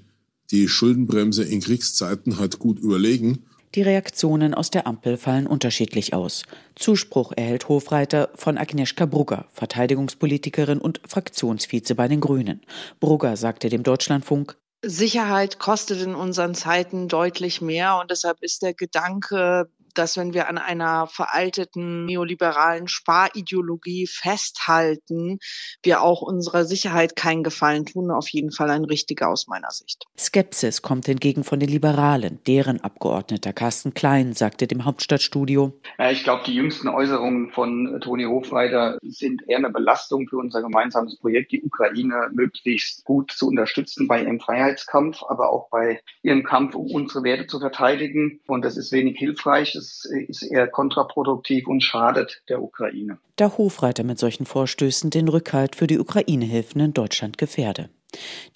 die 0.50 0.68
Schuldenbremse 0.68 1.44
in 1.44 1.60
Kriegszeiten 1.60 2.38
halt 2.38 2.58
gut 2.58 2.78
überlegen 2.78 3.44
die 3.74 3.82
Reaktionen 3.82 4.54
aus 4.54 4.70
der 4.70 4.86
Ampel 4.86 5.16
fallen 5.16 5.46
unterschiedlich 5.46 6.14
aus. 6.14 6.44
Zuspruch 6.74 7.32
erhält 7.36 7.68
Hofreiter 7.68 8.30
von 8.34 8.58
Agnieszka 8.58 9.06
Brugger, 9.06 9.46
Verteidigungspolitikerin 9.52 10.80
und 10.80 11.00
Fraktionsvize 11.06 11.94
bei 11.94 12.08
den 12.08 12.20
Grünen. 12.20 12.62
Brugger 12.98 13.36
sagte 13.36 13.68
dem 13.68 13.82
Deutschlandfunk, 13.82 14.56
Sicherheit 14.82 15.58
kostet 15.58 16.00
in 16.00 16.14
unseren 16.14 16.54
Zeiten 16.54 17.08
deutlich 17.08 17.60
mehr 17.60 17.98
und 18.00 18.10
deshalb 18.10 18.42
ist 18.42 18.62
der 18.62 18.72
Gedanke, 18.72 19.68
dass 19.94 20.16
wenn 20.16 20.34
wir 20.34 20.48
an 20.48 20.58
einer 20.58 21.06
veralteten 21.06 22.06
neoliberalen 22.06 22.88
Sparideologie 22.88 24.06
festhalten, 24.06 25.38
wir 25.82 26.02
auch 26.02 26.22
unserer 26.22 26.64
Sicherheit 26.64 27.16
keinen 27.16 27.42
Gefallen 27.42 27.86
tun. 27.86 28.10
Auf 28.10 28.28
jeden 28.28 28.52
Fall 28.52 28.70
ein 28.70 28.84
richtiger 28.84 29.28
aus 29.28 29.46
meiner 29.46 29.70
Sicht. 29.70 30.04
Skepsis 30.18 30.82
kommt 30.82 31.06
hingegen 31.06 31.44
von 31.44 31.60
den 31.60 31.68
Liberalen. 31.68 32.40
Deren 32.46 32.80
Abgeordneter 32.80 33.52
Carsten 33.52 33.94
Klein 33.94 34.32
sagte 34.32 34.66
dem 34.66 34.84
Hauptstadtstudio. 34.84 35.72
Ich 36.10 36.24
glaube, 36.24 36.42
die 36.46 36.54
jüngsten 36.54 36.88
Äußerungen 36.88 37.50
von 37.50 38.00
Toni 38.00 38.24
Hofreiter 38.24 38.98
sind 39.02 39.42
eher 39.48 39.58
eine 39.58 39.70
Belastung 39.70 40.28
für 40.28 40.36
unser 40.36 40.62
gemeinsames 40.62 41.18
Projekt, 41.18 41.52
die 41.52 41.62
Ukraine 41.62 42.28
möglichst 42.32 43.04
gut 43.04 43.32
zu 43.32 43.48
unterstützen 43.48 44.08
bei 44.08 44.22
ihrem 44.22 44.40
Freiheitskampf, 44.40 45.22
aber 45.28 45.52
auch 45.52 45.68
bei 45.70 46.00
ihrem 46.22 46.42
Kampf, 46.42 46.74
um 46.74 46.90
unsere 46.90 47.24
Werte 47.24 47.46
zu 47.46 47.60
verteidigen. 47.60 48.40
Und 48.46 48.64
das 48.64 48.76
ist 48.76 48.92
wenig 48.92 49.18
hilfreich 49.18 49.74
das 49.80 50.04
ist 50.28 50.42
eher 50.42 50.68
kontraproduktiv 50.68 51.66
und 51.66 51.82
schadet 51.82 52.42
der 52.48 52.62
Ukraine. 52.62 53.18
Da 53.36 53.56
Hofreiter 53.56 54.04
mit 54.04 54.18
solchen 54.18 54.46
Vorstößen 54.46 55.10
den 55.10 55.28
Rückhalt 55.28 55.76
für 55.76 55.86
die 55.86 55.98
Ukraine-Hilfen 55.98 56.80
in 56.80 56.92
Deutschland 56.92 57.38
gefährde. 57.38 57.88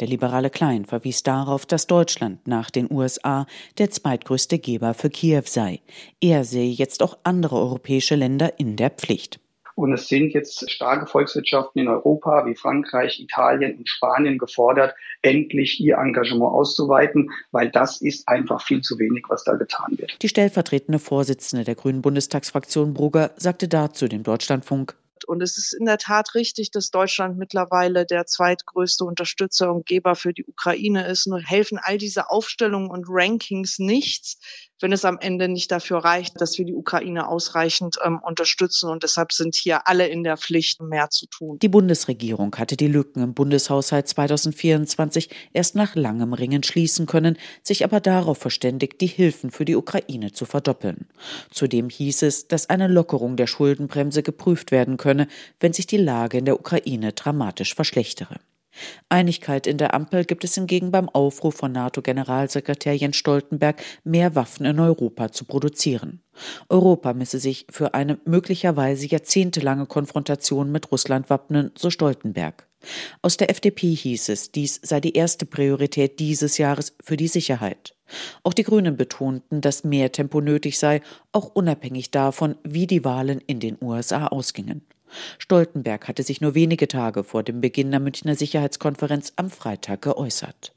Der 0.00 0.09
liberale 0.09 0.50
Klein 0.50 0.85
verwies 0.85 1.23
darauf, 1.23 1.64
dass 1.64 1.87
Deutschland 1.87 2.47
nach 2.47 2.71
den 2.71 2.90
USA 2.90 3.47
der 3.78 3.90
zweitgrößte 3.90 4.59
Geber 4.59 4.95
für 4.95 5.11
Kiew 5.11 5.45
sei. 5.47 5.81
Er 6.21 6.45
sehe 6.45 6.73
jetzt 6.73 7.02
auch 7.02 7.19
andere 7.23 7.57
europäische 7.57 8.16
Länder 8.16 8.59
in 8.59 8.76
der 8.76 8.90
Pflicht. 8.90 9.38
Und 9.75 9.93
es 9.93 10.09
sind 10.09 10.33
jetzt 10.33 10.71
starke 10.71 11.07
Volkswirtschaften 11.07 11.83
in 11.83 11.88
Europa 11.88 12.47
wie 12.47 12.54
Frankreich, 12.54 13.21
Italien 13.21 13.76
und 13.78 13.88
Spanien 13.88 14.38
gefordert, 14.38 14.95
endlich 15.23 15.81
ihr 15.81 15.97
Engagement 15.97 16.52
auszuweiten, 16.52 17.31
weil 17.50 17.71
das 17.71 18.00
ist 18.00 18.28
einfach 18.28 18.62
viel 18.62 18.83
zu 18.83 18.99
wenig, 18.99 19.25
was 19.28 19.45
da 19.45 19.54
getan 19.54 19.99
wird. 19.99 20.16
Die 20.23 20.28
stellvertretende 20.28 20.99
Vorsitzende 20.99 21.64
der 21.64 21.75
Grünen 21.75 22.02
Bundestagsfraktion 22.02 22.95
Brugger 22.95 23.33
sagte 23.37 23.69
dazu 23.69 24.07
dem 24.07 24.23
Deutschlandfunk, 24.23 24.95
und 25.26 25.43
es 25.43 25.57
ist 25.57 25.73
in 25.73 25.87
der 25.87 25.99
Tat 25.99 26.35
richtig, 26.35 26.71
dass 26.71 26.90
Deutschland 26.90 27.38
mittlerweile 27.38 28.04
der 28.07 28.26
zweitgrößte 28.26 29.04
Unterstützer 29.04 29.73
und 29.73 29.87
Geber 29.87 30.14
für 30.14 30.33
die 30.33 30.45
Ukraine 30.45 31.07
ist. 31.07 31.26
Nur 31.26 31.40
helfen 31.40 31.78
all 31.81 31.99
diese 31.99 32.31
Aufstellungen 32.31 32.90
und 32.90 33.07
Rankings 33.09 33.78
nichts, 33.78 34.38
wenn 34.81 34.93
es 34.93 35.04
am 35.04 35.19
Ende 35.19 35.49
nicht 35.49 35.71
dafür 35.71 35.99
reicht, 35.99 36.40
dass 36.40 36.59
wir 36.59 36.64
die 36.64 36.75
Ukraine 36.75 37.28
ausreichend 37.28 37.97
ähm, 38.04 38.19
unterstützen. 38.23 38.90
Und 38.90 39.02
deshalb 39.02 39.33
sind 39.33 39.54
hier 39.54 39.87
alle 39.88 40.07
in 40.09 40.25
der 40.25 40.37
Pflicht, 40.37 40.81
mehr 40.81 41.11
zu 41.11 41.26
tun. 41.26 41.59
Die 41.61 41.69
Bundesregierung 41.69 42.54
hatte 42.57 42.76
die 42.76 42.88
Lücken 42.88 43.23
im 43.23 43.35
Bundeshaushalt 43.35 44.09
2024 44.09 45.31
erst 45.52 45.75
nach 45.75 45.95
langem 45.95 46.33
Ringen 46.33 46.62
schließen 46.62 47.07
können, 47.07 47.38
sich 47.62 47.85
aber 47.85 48.00
darauf 48.00 48.38
verständigt, 48.38 49.00
die 49.00 49.07
Hilfen 49.07 49.50
für 49.50 49.64
die 49.64 49.76
Ukraine 49.76 50.33
zu 50.33 50.45
verdoppeln. 50.45 51.09
Zudem 51.50 51.88
hieß 51.88 52.23
es, 52.23 52.49
dass 52.49 52.69
eine 52.69 52.88
Lockerung 52.88 53.37
der 53.37 53.47
Schuldenbremse 53.47 54.23
geprüft 54.23 54.71
werden 54.71 54.97
könne, 54.97 55.28
wenn 55.61 55.73
sich 55.73 55.87
die 55.87 55.97
Lage 55.97 56.38
in 56.38 56.45
der 56.45 56.59
Ukraine 56.59 57.12
dramatisch 57.12 57.75
verschlechtere. 57.75 58.40
Einigkeit 59.09 59.66
in 59.66 59.78
der 59.78 59.95
Ampel 59.95 60.25
gibt 60.25 60.45
es 60.45 60.54
hingegen 60.54 60.90
beim 60.90 61.09
Aufruf 61.09 61.54
von 61.54 61.73
NATO-Generalsekretär 61.73 62.95
Jens 62.97 63.16
Stoltenberg, 63.16 63.83
mehr 64.04 64.35
Waffen 64.35 64.66
in 64.66 64.81
Europa 64.81 65.33
zu 65.33 65.45
produzieren. 65.45 66.21
Europa 66.69 67.14
müsse 67.14 67.38
sich 67.38 67.66
für 67.71 67.95
eine 67.95 68.19
möglicherweise 68.25 69.07
jahrzehntelange 69.07 69.87
Konfrontation 69.87 70.73
mit 70.73 70.90
Russland 70.90 71.31
wappnen, 71.31 71.71
so 71.76 71.90
Stoltenberg. 71.90 72.66
Aus 73.23 73.37
der 73.37 73.50
FDP 73.50 73.95
hieß 73.95 74.28
es, 74.28 74.52
dies 74.52 74.81
sei 74.83 75.00
die 75.00 75.14
erste 75.14 75.47
Priorität 75.47 76.19
dieses 76.19 76.59
Jahres 76.59 76.97
für 77.02 77.16
die 77.16 77.28
Sicherheit. 77.28 77.97
Auch 78.43 78.52
die 78.52 78.64
Grünen 78.64 78.97
betonten, 78.97 79.61
dass 79.61 79.85
mehr 79.85 80.12
Tempo 80.12 80.40
nötig 80.40 80.78
sei, 80.78 81.00
auch 81.33 81.54
unabhängig 81.54 82.11
davon, 82.11 82.57
wie 82.62 82.87
die 82.87 83.04
Wahlen 83.04 83.40
in 83.47 83.61
den 83.61 83.78
USA 83.81 84.26
ausgingen. 84.26 84.85
Stoltenberg 85.38 86.09
hatte 86.09 86.23
sich 86.23 86.40
nur 86.40 86.54
wenige 86.54 86.88
Tage 86.88 87.25
vor 87.25 87.42
dem 87.42 87.61
Beginn 87.61 87.90
der 87.90 88.00
Münchner 88.00 88.35
Sicherheitskonferenz 88.35 89.33
am 89.37 89.50
Freitag 89.50 90.02
geäußert. 90.02 90.73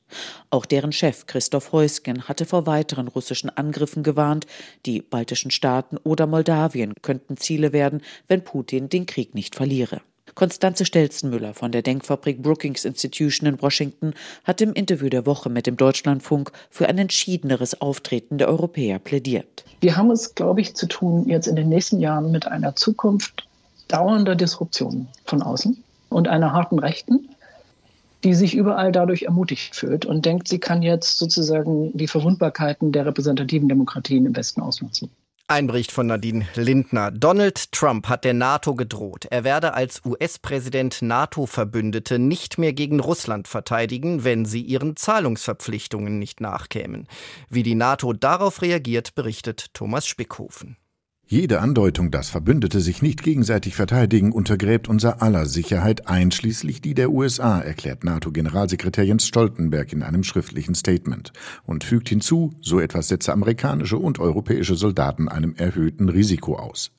Auch 0.49 0.65
deren 0.65 0.91
Chef 0.91 1.25
Christoph 1.25 1.71
Heusgen 1.71 2.27
hatte 2.27 2.45
vor 2.45 2.65
weiteren 2.65 3.07
russischen 3.07 3.49
Angriffen 3.49 4.03
gewarnt. 4.03 4.47
Die 4.85 5.01
baltischen 5.01 5.51
Staaten 5.51 5.97
oder 5.97 6.27
Moldawien 6.27 6.93
könnten 7.01 7.37
Ziele 7.37 7.73
werden, 7.73 8.01
wenn 8.27 8.43
Putin 8.43 8.89
den 8.89 9.05
Krieg 9.05 9.35
nicht 9.35 9.55
verliere. 9.55 10.01
Konstanze 10.37 10.85
Stelzenmüller 10.85 11.55
von 11.55 11.71
der 11.71 11.81
Denkfabrik 11.81 12.43
Brookings 12.43 12.85
Institution 12.85 13.49
in 13.49 13.59
Washington 13.59 14.13
hat 14.43 14.61
im 14.61 14.71
Interview 14.73 15.09
der 15.09 15.25
Woche 15.25 15.49
mit 15.49 15.65
dem 15.65 15.77
Deutschlandfunk 15.77 16.51
für 16.69 16.87
ein 16.87 16.99
entschiedeneres 16.99 17.81
Auftreten 17.81 18.37
der 18.37 18.47
Europäer 18.47 18.99
plädiert. 18.99 19.65
Wir 19.81 19.97
haben 19.97 20.11
es, 20.11 20.35
glaube 20.35 20.61
ich, 20.61 20.75
zu 20.75 20.85
tun 20.87 21.27
jetzt 21.27 21.47
in 21.47 21.55
den 21.55 21.69
nächsten 21.69 21.99
Jahren 21.99 22.31
mit 22.31 22.45
einer 22.45 22.75
Zukunft 22.75 23.46
dauernder 23.87 24.35
Disruption 24.35 25.07
von 25.25 25.41
außen 25.41 25.83
und 26.09 26.27
einer 26.27 26.53
harten 26.53 26.79
Rechten, 26.79 27.29
die 28.23 28.33
sich 28.33 28.55
überall 28.55 28.91
dadurch 28.91 29.23
ermutigt 29.23 29.75
fühlt 29.75 30.05
und 30.05 30.25
denkt, 30.25 30.47
sie 30.47 30.59
kann 30.59 30.81
jetzt 30.81 31.17
sozusagen 31.17 31.95
die 31.97 32.07
Verwundbarkeiten 32.07 32.91
der 32.91 33.05
repräsentativen 33.05 33.69
Demokratien 33.69 34.25
im 34.25 34.35
Westen 34.35 34.61
ausnutzen. 34.61 35.09
Ein 35.49 35.67
Bericht 35.67 35.93
von 35.93 36.07
Nadine 36.07 36.45
Lindner. 36.55 37.09
Donald 37.09 37.71
Trump 37.71 38.09
hat 38.09 38.25
der 38.25 38.33
NATO 38.33 38.75
gedroht. 38.75 39.27
Er 39.29 39.45
werde 39.45 39.75
als 39.75 40.01
US-Präsident 40.03 41.01
NATO-Verbündete 41.01 42.19
nicht 42.19 42.57
mehr 42.57 42.73
gegen 42.73 42.99
Russland 42.99 43.47
verteidigen, 43.47 44.25
wenn 44.25 44.43
sie 44.43 44.61
ihren 44.61 44.97
Zahlungsverpflichtungen 44.97 46.19
nicht 46.19 46.41
nachkämen. 46.41 47.07
Wie 47.49 47.63
die 47.63 47.75
NATO 47.75 48.11
darauf 48.11 48.61
reagiert, 48.61 49.15
berichtet 49.15 49.73
Thomas 49.73 50.05
Spickhofen. 50.05 50.75
Jede 51.29 51.59
Andeutung, 51.59 52.09
dass 52.09 52.29
Verbündete 52.29 52.79
sich 52.79 53.01
nicht 53.01 53.21
gegenseitig 53.21 53.75
verteidigen, 53.75 54.31
untergräbt 54.31 54.87
unser 54.87 55.21
aller 55.21 55.45
Sicherheit, 55.45 56.07
einschließlich 56.07 56.79
die 56.79 56.93
der 56.93 57.11
USA, 57.11 57.59
erklärt 57.59 58.05
NATO-Generalsekretär 58.05 59.03
Jens 59.03 59.27
Stoltenberg 59.27 59.91
in 59.91 60.03
einem 60.03 60.23
schriftlichen 60.23 60.73
Statement 60.73 61.33
und 61.65 61.83
fügt 61.83 62.07
hinzu, 62.07 62.53
so 62.61 62.79
etwas 62.79 63.09
setze 63.09 63.33
amerikanische 63.33 63.97
und 63.97 64.19
europäische 64.19 64.75
Soldaten 64.75 65.27
einem 65.27 65.53
erhöhten 65.57 66.07
Risiko 66.07 66.55
aus. 66.55 66.91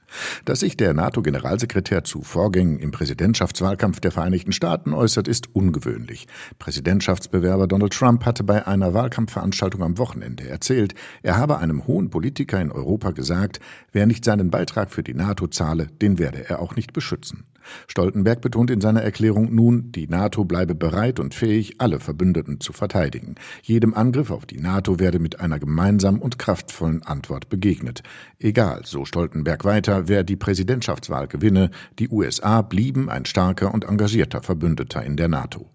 Dass 0.44 0.60
sich 0.60 0.76
der 0.76 0.94
NATO-Generalsekretär 0.94 2.04
zu 2.04 2.22
Vorgängen 2.22 2.78
im 2.78 2.90
Präsidentschaftswahlkampf 2.90 4.00
der 4.00 4.10
Vereinigten 4.10 4.52
Staaten 4.52 4.92
äußert, 4.92 5.28
ist 5.28 5.54
ungewöhnlich. 5.54 6.26
Präsidentschaftsbewerber 6.58 7.66
Donald 7.66 7.92
Trump 7.92 8.24
hatte 8.24 8.44
bei 8.44 8.66
einer 8.66 8.94
Wahlkampfveranstaltung 8.94 9.82
am 9.82 9.98
Wochenende 9.98 10.48
erzählt, 10.48 10.94
er 11.22 11.36
habe 11.36 11.58
einem 11.58 11.86
hohen 11.86 12.10
Politiker 12.10 12.60
in 12.60 12.72
Europa 12.72 13.10
gesagt, 13.10 13.60
wer 13.92 14.06
nicht 14.06 14.24
seinen 14.24 14.50
Beitrag 14.50 14.90
für 14.90 15.02
die 15.02 15.14
NATO 15.14 15.46
zahle, 15.46 15.86
den 16.00 16.18
werde 16.18 16.48
er 16.48 16.60
auch 16.60 16.76
nicht 16.76 16.92
beschützen. 16.92 17.44
Stoltenberg 17.86 18.40
betont 18.40 18.70
in 18.70 18.80
seiner 18.80 19.02
Erklärung 19.02 19.54
nun, 19.54 19.92
die 19.92 20.06
NATO 20.06 20.44
bleibe 20.44 20.74
bereit 20.74 21.20
und 21.20 21.34
fähig, 21.34 21.80
alle 21.80 22.00
Verbündeten 22.00 22.60
zu 22.60 22.72
verteidigen. 22.72 23.34
Jedem 23.62 23.94
Angriff 23.94 24.30
auf 24.30 24.46
die 24.46 24.60
NATO 24.60 24.98
werde 24.98 25.18
mit 25.18 25.40
einer 25.40 25.58
gemeinsamen 25.58 26.20
und 26.20 26.38
kraftvollen 26.38 27.02
Antwort 27.02 27.48
begegnet. 27.48 28.02
Egal, 28.38 28.82
so 28.84 29.04
Stoltenberg 29.04 29.64
weiter, 29.64 30.08
wer 30.08 30.24
die 30.24 30.36
Präsidentschaftswahl 30.36 31.28
gewinne, 31.28 31.70
die 31.98 32.08
USA 32.08 32.62
blieben 32.62 33.08
ein 33.08 33.24
starker 33.24 33.72
und 33.72 33.84
engagierter 33.84 34.42
Verbündeter 34.42 35.04
in 35.04 35.16
der 35.16 35.28
NATO. 35.28 35.70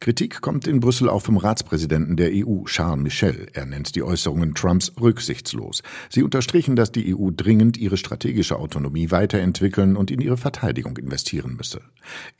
Kritik 0.00 0.40
kommt 0.40 0.66
in 0.66 0.80
Brüssel 0.80 1.08
auch 1.08 1.22
vom 1.22 1.36
Ratspräsidenten 1.36 2.16
der 2.16 2.30
EU, 2.32 2.64
Charles 2.64 3.02
Michel. 3.02 3.48
Er 3.52 3.66
nennt 3.66 3.94
die 3.94 4.02
Äußerungen 4.02 4.54
Trumps 4.54 4.92
rücksichtslos. 5.00 5.82
Sie 6.08 6.22
unterstrichen, 6.22 6.76
dass 6.76 6.92
die 6.92 7.14
EU 7.14 7.30
dringend 7.30 7.76
ihre 7.76 7.96
strategische 7.96 8.58
Autonomie 8.58 9.10
weiterentwickeln 9.10 9.96
und 9.96 10.10
in 10.10 10.20
ihre 10.20 10.36
Verteidigung 10.36 10.96
investieren 10.96 11.56
müsse. 11.56 11.80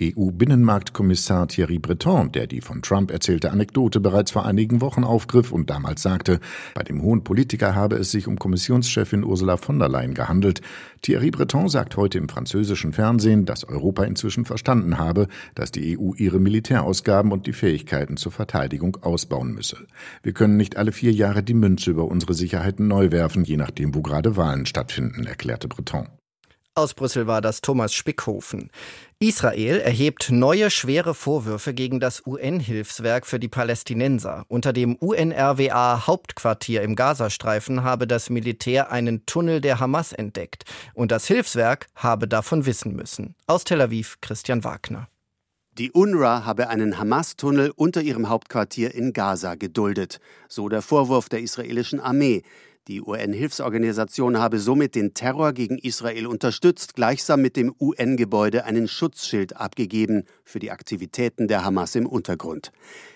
EU-Binnenmarktkommissar 0.00 1.48
Thierry 1.48 1.78
Breton, 1.78 2.32
der 2.32 2.46
die 2.46 2.60
von 2.60 2.82
Trump 2.82 3.10
erzählte 3.10 3.50
Anekdote 3.50 4.00
bereits 4.00 4.30
vor 4.30 4.44
einigen 4.44 4.80
Wochen 4.80 5.04
aufgriff 5.04 5.52
und 5.52 5.70
damals 5.70 6.02
sagte, 6.02 6.40
bei 6.74 6.82
dem 6.82 7.02
hohen 7.02 7.24
Politiker 7.24 7.74
habe 7.74 7.96
es 7.96 8.10
sich 8.10 8.26
um 8.26 8.38
Kommissionschefin 8.38 9.24
Ursula 9.24 9.56
von 9.56 9.78
der 9.78 9.88
Leyen 9.88 10.14
gehandelt. 10.14 10.60
Thierry 11.04 11.30
Breton 11.30 11.68
sagt 11.68 11.98
heute 11.98 12.16
im 12.16 12.30
französischen 12.30 12.94
Fernsehen, 12.94 13.44
dass 13.44 13.64
Europa 13.64 14.04
inzwischen 14.04 14.46
verstanden 14.46 14.96
habe, 14.96 15.28
dass 15.54 15.70
die 15.70 15.98
EU 15.98 16.14
ihre 16.16 16.40
Militärausgaben 16.40 17.30
und 17.30 17.46
die 17.46 17.52
Fähigkeiten 17.52 18.16
zur 18.16 18.32
Verteidigung 18.32 18.96
ausbauen 19.02 19.52
müsse. 19.52 19.86
Wir 20.22 20.32
können 20.32 20.56
nicht 20.56 20.78
alle 20.78 20.92
vier 20.92 21.12
Jahre 21.12 21.42
die 21.42 21.52
Münze 21.52 21.90
über 21.90 22.06
unsere 22.06 22.32
Sicherheiten 22.32 22.88
neu 22.88 23.10
werfen, 23.10 23.44
je 23.44 23.58
nachdem, 23.58 23.94
wo 23.94 24.00
gerade 24.00 24.38
Wahlen 24.38 24.64
stattfinden, 24.64 25.26
erklärte 25.26 25.68
Breton. 25.68 26.08
Aus 26.76 26.92
Brüssel 26.94 27.28
war 27.28 27.40
das 27.40 27.60
Thomas 27.60 27.94
Spickhofen. 27.94 28.68
Israel 29.20 29.78
erhebt 29.78 30.32
neue 30.32 30.72
schwere 30.72 31.14
Vorwürfe 31.14 31.72
gegen 31.72 32.00
das 32.00 32.26
UN-Hilfswerk 32.26 33.26
für 33.26 33.38
die 33.38 33.46
Palästinenser. 33.46 34.44
Unter 34.48 34.72
dem 34.72 34.96
UNRWA-Hauptquartier 34.96 36.82
im 36.82 36.96
Gazastreifen 36.96 37.84
habe 37.84 38.08
das 38.08 38.28
Militär 38.28 38.90
einen 38.90 39.24
Tunnel 39.24 39.60
der 39.60 39.78
Hamas 39.78 40.12
entdeckt. 40.12 40.64
Und 40.94 41.12
das 41.12 41.28
Hilfswerk 41.28 41.86
habe 41.94 42.26
davon 42.26 42.66
wissen 42.66 42.96
müssen. 42.96 43.36
Aus 43.46 43.62
Tel 43.62 43.80
Aviv 43.80 44.16
Christian 44.20 44.64
Wagner. 44.64 45.06
Die 45.78 45.92
UNRWA 45.92 46.44
habe 46.44 46.70
einen 46.70 46.98
Hamas-Tunnel 46.98 47.72
unter 47.74 48.00
ihrem 48.00 48.28
Hauptquartier 48.28 48.92
in 48.94 49.12
Gaza 49.12 49.54
geduldet, 49.54 50.18
so 50.48 50.68
der 50.68 50.82
Vorwurf 50.82 51.28
der 51.28 51.40
israelischen 51.40 52.00
Armee. 52.00 52.42
Die 52.86 53.00
UN-Hilfsorganisation 53.00 54.38
habe 54.38 54.58
somit 54.58 54.94
den 54.94 55.14
Terror 55.14 55.54
gegen 55.54 55.78
Israel 55.78 56.26
unterstützt, 56.26 56.94
gleichsam 56.94 57.40
mit 57.40 57.56
dem 57.56 57.74
UN-Gebäude 57.80 58.66
einen 58.66 58.88
Schutzschild 58.88 59.56
abgegeben 59.56 60.24
für 60.44 60.58
die 60.58 60.70
Aktivitäten 60.70 61.48
der 61.48 61.64
Hamas 61.64 61.94
im 61.94 62.04
Untergrund. 62.04 62.72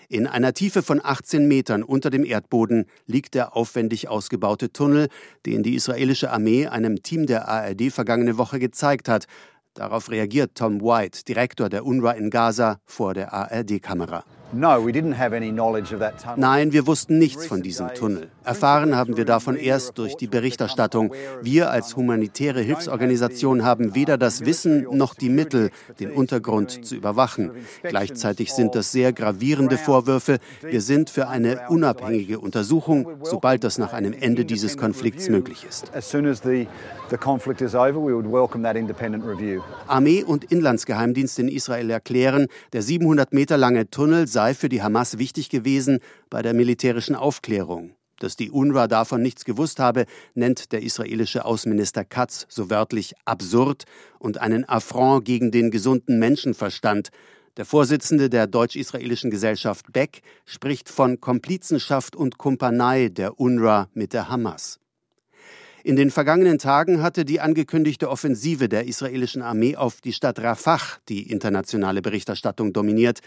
In 0.07 0.25
einer 0.25 0.55
Tiefe 0.55 0.81
von 0.81 0.99
18 1.03 1.47
Metern 1.47 1.83
unter 1.83 2.09
dem 2.09 2.25
Erdboden 2.25 2.85
liegt 3.05 3.35
der 3.35 3.55
aufwendig 3.55 4.07
ausgebaute 4.07 4.73
Tunnel, 4.73 5.07
den 5.45 5.61
die 5.61 5.75
israelische 5.75 6.31
Armee 6.31 6.65
einem 6.65 7.03
Team 7.03 7.27
der 7.27 7.47
ARD 7.47 7.91
vergangene 7.91 8.39
Woche 8.39 8.57
gezeigt 8.57 9.07
hat. 9.07 9.27
Darauf 9.75 10.09
reagiert 10.09 10.55
Tom 10.55 10.81
White, 10.81 11.25
Direktor 11.27 11.69
der 11.69 11.85
UNRWA 11.85 12.13
in 12.13 12.31
Gaza, 12.31 12.79
vor 12.85 13.13
der 13.13 13.33
ARD-Kamera. 13.33 14.23
Nein, 16.35 16.73
wir 16.73 16.87
wussten 16.87 17.17
nichts 17.19 17.45
von 17.45 17.61
diesem 17.61 17.93
Tunnel. 17.93 18.29
Erfahren 18.43 18.95
haben 18.95 19.15
wir 19.15 19.25
davon 19.25 19.55
erst 19.55 19.97
durch 19.97 20.15
die 20.15 20.27
Berichterstattung. 20.27 21.13
Wir 21.41 21.69
als 21.69 21.95
humanitäre 21.95 22.61
Hilfsorganisation 22.61 23.63
haben 23.63 23.93
weder 23.93 24.17
das 24.17 24.45
Wissen 24.45 24.87
noch 24.91 25.13
die 25.13 25.29
Mittel, 25.29 25.69
den 25.99 26.11
Untergrund 26.11 26.85
zu 26.85 26.95
überwachen. 26.95 27.51
Gleichzeitig 27.83 28.51
sind 28.53 28.73
das 28.73 28.91
sehr 28.91 29.13
gravierende 29.13 29.77
Vorwürfe. 29.77 30.39
Wir 30.61 30.81
sind 30.81 31.09
für 31.09 31.27
eine 31.27 31.69
unabhängige 31.69 32.39
Untersuchung, 32.39 33.07
sobald 33.21 33.63
das 33.63 33.77
nach 33.77 33.93
einem 33.93 34.13
Ende 34.13 34.45
dieses 34.45 34.77
Konflikts 34.77 35.29
möglich 35.29 35.65
ist. 35.67 35.91
Armee 39.87 40.23
und 40.23 40.45
Inlandsgeheimdienst 40.45 41.39
in 41.39 41.47
Israel 41.47 41.89
erklären, 41.89 42.47
der 42.73 42.81
700 42.81 43.33
Meter 43.33 43.57
lange 43.57 43.89
Tunnel 43.89 44.27
sei 44.27 44.53
für 44.53 44.69
die 44.69 44.81
Hamas 44.81 45.17
wichtig 45.17 45.49
gewesen 45.49 45.99
bei 46.29 46.41
der 46.41 46.53
militärischen 46.53 47.15
Aufklärung. 47.15 47.91
Dass 48.19 48.35
die 48.35 48.51
UNRWA 48.51 48.87
davon 48.87 49.21
nichts 49.21 49.45
gewusst 49.45 49.79
habe, 49.79 50.05
nennt 50.33 50.71
der 50.71 50.83
israelische 50.83 51.45
Außenminister 51.45 52.03
Katz 52.03 52.45
so 52.49 52.69
wörtlich 52.69 53.15
absurd 53.25 53.85
und 54.19 54.39
einen 54.39 54.67
Affront 54.67 55.25
gegen 55.25 55.51
den 55.51 55.71
gesunden 55.71 56.19
Menschenverstand. 56.19 57.09
Der 57.57 57.65
Vorsitzende 57.65 58.29
der 58.29 58.47
deutsch-israelischen 58.47 59.31
Gesellschaft 59.31 59.91
Beck 59.91 60.21
spricht 60.45 60.89
von 60.89 61.19
Komplizenschaft 61.19 62.15
und 62.15 62.37
Kumpanei 62.37 63.09
der 63.09 63.39
UNRWA 63.39 63.87
mit 63.93 64.13
der 64.13 64.29
Hamas. 64.29 64.79
In 65.89 65.95
den 65.95 66.11
vergangenen 66.11 66.59
Tagen 66.59 67.01
hatte 67.01 67.25
die 67.25 67.39
angekündigte 67.39 68.11
Offensive 68.11 68.69
der 68.69 68.85
israelischen 68.85 69.41
Armee 69.41 69.75
auf 69.75 70.01
die 70.01 70.13
Stadt 70.13 70.37
Rafah 70.37 70.77
die 71.09 71.31
internationale 71.31 72.03
Berichterstattung 72.03 72.73
dominiert. 72.73 73.21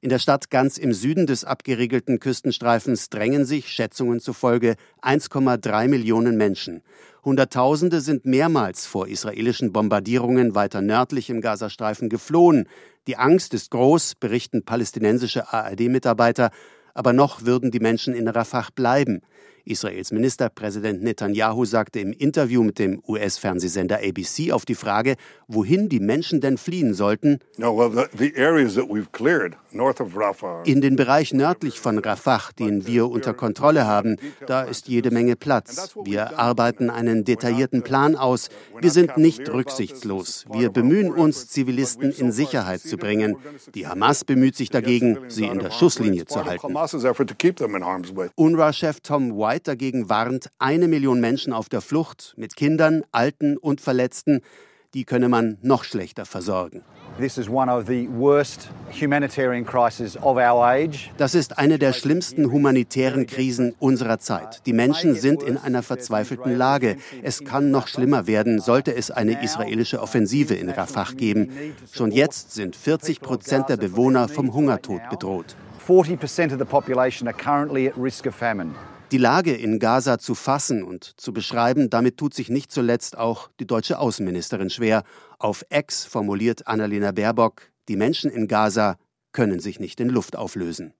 In 0.00 0.08
der 0.08 0.18
Stadt 0.18 0.50
ganz 0.50 0.78
im 0.78 0.92
Süden 0.92 1.28
des 1.28 1.44
abgeriegelten 1.44 2.18
Küstenstreifens 2.18 3.08
drängen 3.08 3.44
sich, 3.44 3.68
Schätzungen 3.68 4.18
zufolge, 4.18 4.74
1,3 5.00 5.86
Millionen 5.86 6.36
Menschen. 6.36 6.82
Hunderttausende 7.24 8.00
sind 8.00 8.26
mehrmals 8.26 8.84
vor 8.84 9.06
israelischen 9.06 9.72
Bombardierungen 9.72 10.56
weiter 10.56 10.80
nördlich 10.80 11.30
im 11.30 11.40
Gazastreifen 11.40 12.08
geflohen. 12.08 12.66
Die 13.06 13.16
Angst 13.16 13.54
ist 13.54 13.70
groß, 13.70 14.16
berichten 14.16 14.64
palästinensische 14.64 15.52
ARD-Mitarbeiter, 15.52 16.50
aber 16.94 17.12
noch 17.12 17.44
würden 17.44 17.70
die 17.70 17.78
Menschen 17.78 18.12
in 18.12 18.26
Rafah 18.26 18.70
bleiben. 18.74 19.20
Israels 19.68 20.12
Ministerpräsident 20.12 21.02
Netanyahu 21.02 21.64
sagte 21.64 22.00
im 22.00 22.12
Interview 22.12 22.62
mit 22.62 22.78
dem 22.78 23.02
US-Fernsehsender 23.06 23.98
ABC 23.98 24.52
auf 24.52 24.64
die 24.64 24.74
Frage, 24.74 25.16
wohin 25.46 25.88
die 25.88 26.00
Menschen 26.00 26.40
denn 26.40 26.56
fliehen 26.56 26.94
sollten, 26.94 27.40
in 30.64 30.80
den 30.80 30.96
Bereich 30.96 31.34
nördlich 31.34 31.80
von 31.80 31.98
Rafah, 31.98 32.40
den 32.58 32.86
wir 32.86 33.08
unter 33.08 33.34
Kontrolle 33.34 33.86
haben, 33.86 34.16
da 34.46 34.62
ist 34.62 34.88
jede 34.88 35.10
Menge 35.10 35.36
Platz. 35.36 35.94
Wir 36.04 36.38
arbeiten 36.38 36.88
einen 36.88 37.24
detaillierten 37.24 37.82
Plan 37.82 38.16
aus. 38.16 38.48
Wir 38.80 38.90
sind 38.90 39.18
nicht 39.18 39.48
rücksichtslos. 39.48 40.46
Wir 40.50 40.70
bemühen 40.70 41.12
uns, 41.12 41.48
Zivilisten 41.48 42.12
in 42.12 42.32
Sicherheit 42.32 42.80
zu 42.80 42.96
bringen. 42.96 43.36
Die 43.74 43.86
Hamas 43.86 44.24
bemüht 44.24 44.56
sich 44.56 44.70
dagegen, 44.70 45.18
sie 45.28 45.44
in 45.44 45.58
der 45.58 45.70
Schusslinie 45.70 46.24
zu 46.24 46.44
halten. 46.44 46.74
UNRWA-Chef 48.36 49.00
Tom 49.00 49.36
White 49.36 49.57
White 49.58 49.72
dagegen 49.72 50.08
warnt, 50.08 50.50
eine 50.60 50.86
Million 50.86 51.20
Menschen 51.20 51.52
auf 51.52 51.68
der 51.68 51.80
Flucht 51.80 52.32
mit 52.36 52.54
Kindern, 52.54 53.02
Alten 53.10 53.56
und 53.56 53.80
Verletzten, 53.80 54.40
die 54.94 55.04
könne 55.04 55.28
man 55.28 55.58
noch 55.62 55.82
schlechter 55.82 56.26
versorgen. 56.26 56.84
Das 57.18 57.38
ist 61.34 61.58
eine 61.58 61.78
der 61.78 61.92
schlimmsten 61.92 62.52
humanitären 62.52 63.26
Krisen 63.26 63.74
unserer 63.80 64.20
Zeit. 64.20 64.64
Die 64.64 64.72
Menschen 64.72 65.16
sind 65.16 65.42
in 65.42 65.58
einer 65.58 65.82
verzweifelten 65.82 66.56
Lage. 66.56 66.96
Es 67.24 67.42
kann 67.42 67.72
noch 67.72 67.88
schlimmer 67.88 68.28
werden, 68.28 68.60
sollte 68.60 68.94
es 68.94 69.10
eine 69.10 69.42
israelische 69.42 70.00
Offensive 70.00 70.54
in 70.54 70.70
Rafah 70.70 71.08
geben. 71.16 71.50
Schon 71.90 72.12
jetzt 72.12 72.52
sind 72.52 72.76
40 72.76 73.20
Prozent 73.20 73.68
der 73.68 73.76
Bewohner 73.76 74.28
vom 74.28 74.54
Hungertod 74.54 75.00
bedroht. 75.10 75.56
40 75.84 76.20
percent 76.20 76.52
of 76.52 76.60
the 76.60 76.64
population 76.64 77.26
are 77.26 77.36
currently 77.36 77.88
at 77.88 77.96
risk 77.96 78.24
of 78.26 78.36
famine. 78.36 78.72
Die 79.10 79.16
Lage 79.16 79.54
in 79.54 79.78
Gaza 79.78 80.18
zu 80.18 80.34
fassen 80.34 80.82
und 80.82 81.18
zu 81.18 81.32
beschreiben, 81.32 81.88
damit 81.88 82.18
tut 82.18 82.34
sich 82.34 82.50
nicht 82.50 82.70
zuletzt 82.70 83.16
auch 83.16 83.48
die 83.58 83.66
deutsche 83.66 83.98
Außenministerin 83.98 84.68
schwer. 84.68 85.02
Auf 85.38 85.64
Ex 85.70 86.04
formuliert 86.04 86.66
Annalena 86.66 87.12
Baerbock, 87.12 87.72
die 87.88 87.96
Menschen 87.96 88.30
in 88.30 88.48
Gaza 88.48 88.98
können 89.32 89.60
sich 89.60 89.80
nicht 89.80 89.98
in 90.00 90.10
Luft 90.10 90.36
auflösen. 90.36 90.92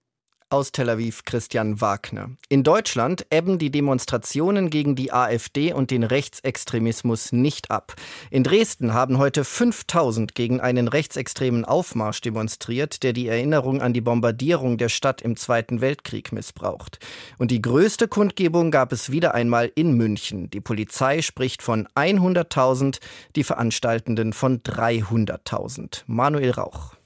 Aus 0.51 0.73
Tel 0.73 0.89
Aviv 0.89 1.25
Christian 1.25 1.83
Wagner. 1.83 2.31
In 2.49 2.63
Deutschland 2.63 3.27
ebben 3.29 3.59
die 3.59 3.71
Demonstrationen 3.71 4.71
gegen 4.71 4.97
die 4.97 5.13
AfD 5.13 5.75
und 5.75 5.91
den 5.91 6.05
Rechtsextremismus 6.05 7.33
nicht 7.33 7.71
ab. 7.71 7.95
In 8.31 8.45
Dresden 8.45 8.95
haben 8.95 9.19
heute 9.19 9.45
5000 9.45 10.35
gegen 10.35 10.63
einen 10.63 10.89
rechtsextremen 10.89 11.67
Aufmarsch 11.67 12.23
demonstriert, 12.23 13.03
der 13.03 13.13
die 13.13 13.29
Erinnerung 13.29 13.83
an 13.83 13.93
die 13.93 14.01
Bombardierung 14.01 14.79
der 14.79 14.89
Stadt 14.89 15.21
im 15.21 15.37
Zweiten 15.37 15.83
Weltkrieg 15.83 16.33
missbraucht. 16.33 16.99
Und 17.37 17.51
die 17.51 17.61
größte 17.61 18.09
Kundgebung 18.09 18.71
gab 18.71 18.93
es 18.93 19.13
wieder 19.13 19.35
einmal 19.35 19.71
in 19.75 19.93
München. 19.93 20.49
Die 20.49 20.63
Polizei 20.63 21.21
spricht 21.21 21.61
von 21.61 21.87
100.000, 21.89 23.01
die 23.37 23.45
Veranstaltenden 23.45 24.33
von 24.33 24.63
300.000. 24.63 26.05
Manuel 26.07 26.53
Rauch. 26.53 26.98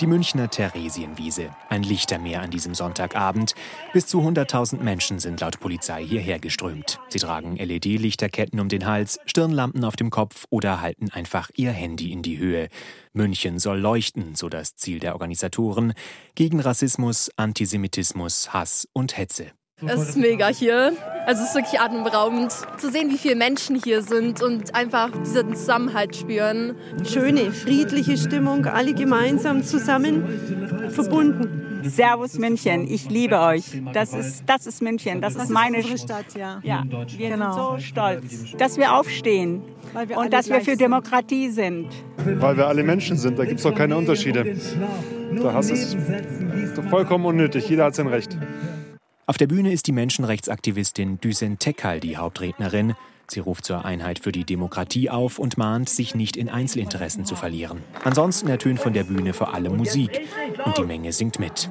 Die 0.00 0.06
Münchner 0.06 0.50
Theresienwiese. 0.50 1.56
Ein 1.70 1.82
Lichtermeer 1.82 2.42
an 2.42 2.50
diesem 2.50 2.74
Sonntagabend. 2.74 3.54
Bis 3.94 4.06
zu 4.06 4.20
100.000 4.20 4.82
Menschen 4.82 5.20
sind 5.20 5.40
laut 5.40 5.58
Polizei 5.58 6.04
hierher 6.04 6.38
geströmt. 6.38 7.00
Sie 7.08 7.18
tragen 7.18 7.56
LED-Lichterketten 7.56 8.60
um 8.60 8.68
den 8.68 8.84
Hals, 8.84 9.18
Stirnlampen 9.24 9.84
auf 9.84 9.96
dem 9.96 10.10
Kopf 10.10 10.44
oder 10.50 10.82
halten 10.82 11.10
einfach 11.12 11.50
ihr 11.56 11.72
Handy 11.72 12.12
in 12.12 12.20
die 12.20 12.36
Höhe. 12.36 12.68
München 13.14 13.58
soll 13.58 13.78
leuchten, 13.78 14.34
so 14.34 14.50
das 14.50 14.76
Ziel 14.76 14.98
der 14.98 15.14
Organisatoren, 15.14 15.94
gegen 16.34 16.60
Rassismus, 16.60 17.30
Antisemitismus, 17.36 18.52
Hass 18.52 18.86
und 18.92 19.16
Hetze. 19.16 19.52
Es 19.84 20.08
ist 20.08 20.16
mega 20.16 20.48
hier. 20.48 20.94
Also 21.26 21.42
es 21.42 21.50
ist 21.50 21.54
wirklich 21.54 21.78
atemberaubend 21.78 22.50
zu 22.78 22.90
sehen, 22.90 23.10
wie 23.10 23.18
viele 23.18 23.36
Menschen 23.36 23.76
hier 23.76 24.00
sind 24.00 24.42
und 24.42 24.74
einfach 24.74 25.10
diesen 25.22 25.54
Zusammenhalt 25.54 26.16
spüren. 26.16 26.76
Schöne, 27.04 27.52
friedliche 27.52 28.16
Stimmung, 28.16 28.64
alle 28.64 28.94
gemeinsam 28.94 29.62
zusammen 29.62 30.88
verbunden. 30.88 31.82
Servus 31.84 32.38
München, 32.38 32.86
ich 32.88 33.10
liebe 33.10 33.38
euch. 33.38 33.64
Das 33.92 34.14
ist, 34.14 34.44
das 34.46 34.66
ist 34.66 34.80
München, 34.80 35.20
das, 35.20 35.34
das 35.34 35.44
ist 35.44 35.50
meine 35.50 35.80
ist 35.80 36.04
Stadt. 36.04 36.34
Ja, 36.34 36.58
ja 36.62 36.82
wir 36.88 37.28
genau. 37.28 37.52
sind 37.52 37.62
so 37.62 37.78
stolz, 37.78 38.56
dass 38.56 38.78
wir 38.78 38.94
aufstehen 38.94 39.62
wir 40.06 40.16
und 40.16 40.32
dass 40.32 40.48
wir 40.48 40.62
für 40.62 40.76
Demokratie 40.76 41.50
sind. 41.50 41.88
Weil 42.16 42.56
wir 42.56 42.66
alle 42.66 42.82
Menschen 42.82 43.18
sind, 43.18 43.38
da 43.38 43.44
gibt 43.44 43.58
es 43.58 43.64
doch 43.64 43.74
keine 43.74 43.94
Unterschiede. 43.96 44.56
Der 45.32 45.52
Hass 45.52 45.70
ist 45.70 45.98
vollkommen 46.88 47.26
unnötig, 47.26 47.68
jeder 47.68 47.84
hat 47.84 47.94
sein 47.94 48.06
Recht. 48.06 48.38
Auf 49.28 49.38
der 49.38 49.48
Bühne 49.48 49.72
ist 49.72 49.88
die 49.88 49.92
Menschenrechtsaktivistin 49.92 51.20
Düsen 51.20 51.58
Tekal 51.58 51.98
die 51.98 52.16
Hauptrednerin. 52.16 52.94
Sie 53.26 53.40
ruft 53.40 53.64
zur 53.64 53.84
Einheit 53.84 54.20
für 54.20 54.30
die 54.30 54.44
Demokratie 54.44 55.10
auf 55.10 55.40
und 55.40 55.58
mahnt, 55.58 55.88
sich 55.88 56.14
nicht 56.14 56.36
in 56.36 56.48
Einzelinteressen 56.48 57.24
zu 57.24 57.34
verlieren. 57.34 57.82
Ansonsten 58.04 58.46
ertönt 58.46 58.78
von 58.78 58.92
der 58.92 59.02
Bühne 59.02 59.32
vor 59.32 59.52
allem 59.52 59.76
Musik 59.76 60.20
und 60.64 60.78
die 60.78 60.84
Menge 60.84 61.12
singt 61.12 61.40
mit. 61.40 61.68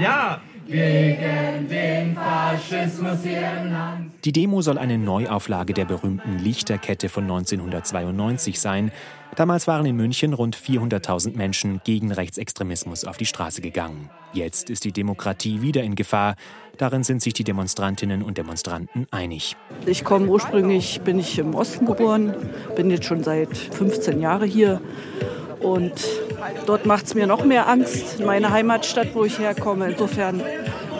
Ja, 0.00 0.40
gegen 0.66 1.68
den 1.68 2.14
Faschismus 2.14 3.22
hier 3.22 3.50
im 3.60 3.72
Land. 3.72 4.10
Die 4.24 4.32
Demo 4.32 4.60
soll 4.62 4.78
eine 4.78 4.98
Neuauflage 4.98 5.72
der 5.72 5.84
berühmten 5.84 6.38
Lichterkette 6.38 7.08
von 7.08 7.24
1992 7.24 8.58
sein. 8.58 8.90
Damals 9.36 9.66
waren 9.66 9.86
in 9.86 9.96
München 9.96 10.32
rund 10.32 10.56
400.000 10.56 11.36
Menschen 11.36 11.80
gegen 11.84 12.10
Rechtsextremismus 12.10 13.04
auf 13.04 13.16
die 13.16 13.26
Straße 13.26 13.60
gegangen. 13.60 14.10
Jetzt 14.32 14.70
ist 14.70 14.84
die 14.84 14.92
Demokratie 14.92 15.62
wieder 15.62 15.82
in 15.82 15.94
Gefahr. 15.94 16.36
Darin 16.78 17.04
sind 17.04 17.22
sich 17.22 17.34
die 17.34 17.44
Demonstrantinnen 17.44 18.22
und 18.22 18.38
Demonstranten 18.38 19.06
einig. 19.10 19.56
Ich 19.86 20.04
komme 20.04 20.26
ursprünglich, 20.26 21.00
bin 21.02 21.18
ich 21.18 21.38
im 21.38 21.54
Osten 21.54 21.86
geboren, 21.86 22.34
bin 22.76 22.90
jetzt 22.90 23.04
schon 23.04 23.22
seit 23.22 23.56
15 23.56 24.20
Jahren 24.20 24.48
hier. 24.48 24.80
Und 25.60 25.94
dort 26.66 26.86
macht 26.86 27.06
es 27.06 27.14
mir 27.14 27.26
noch 27.26 27.44
mehr 27.44 27.68
Angst, 27.68 28.20
meine 28.20 28.50
Heimatstadt, 28.50 29.14
wo 29.14 29.24
ich 29.24 29.38
herkomme. 29.38 29.90
Insofern 29.90 30.42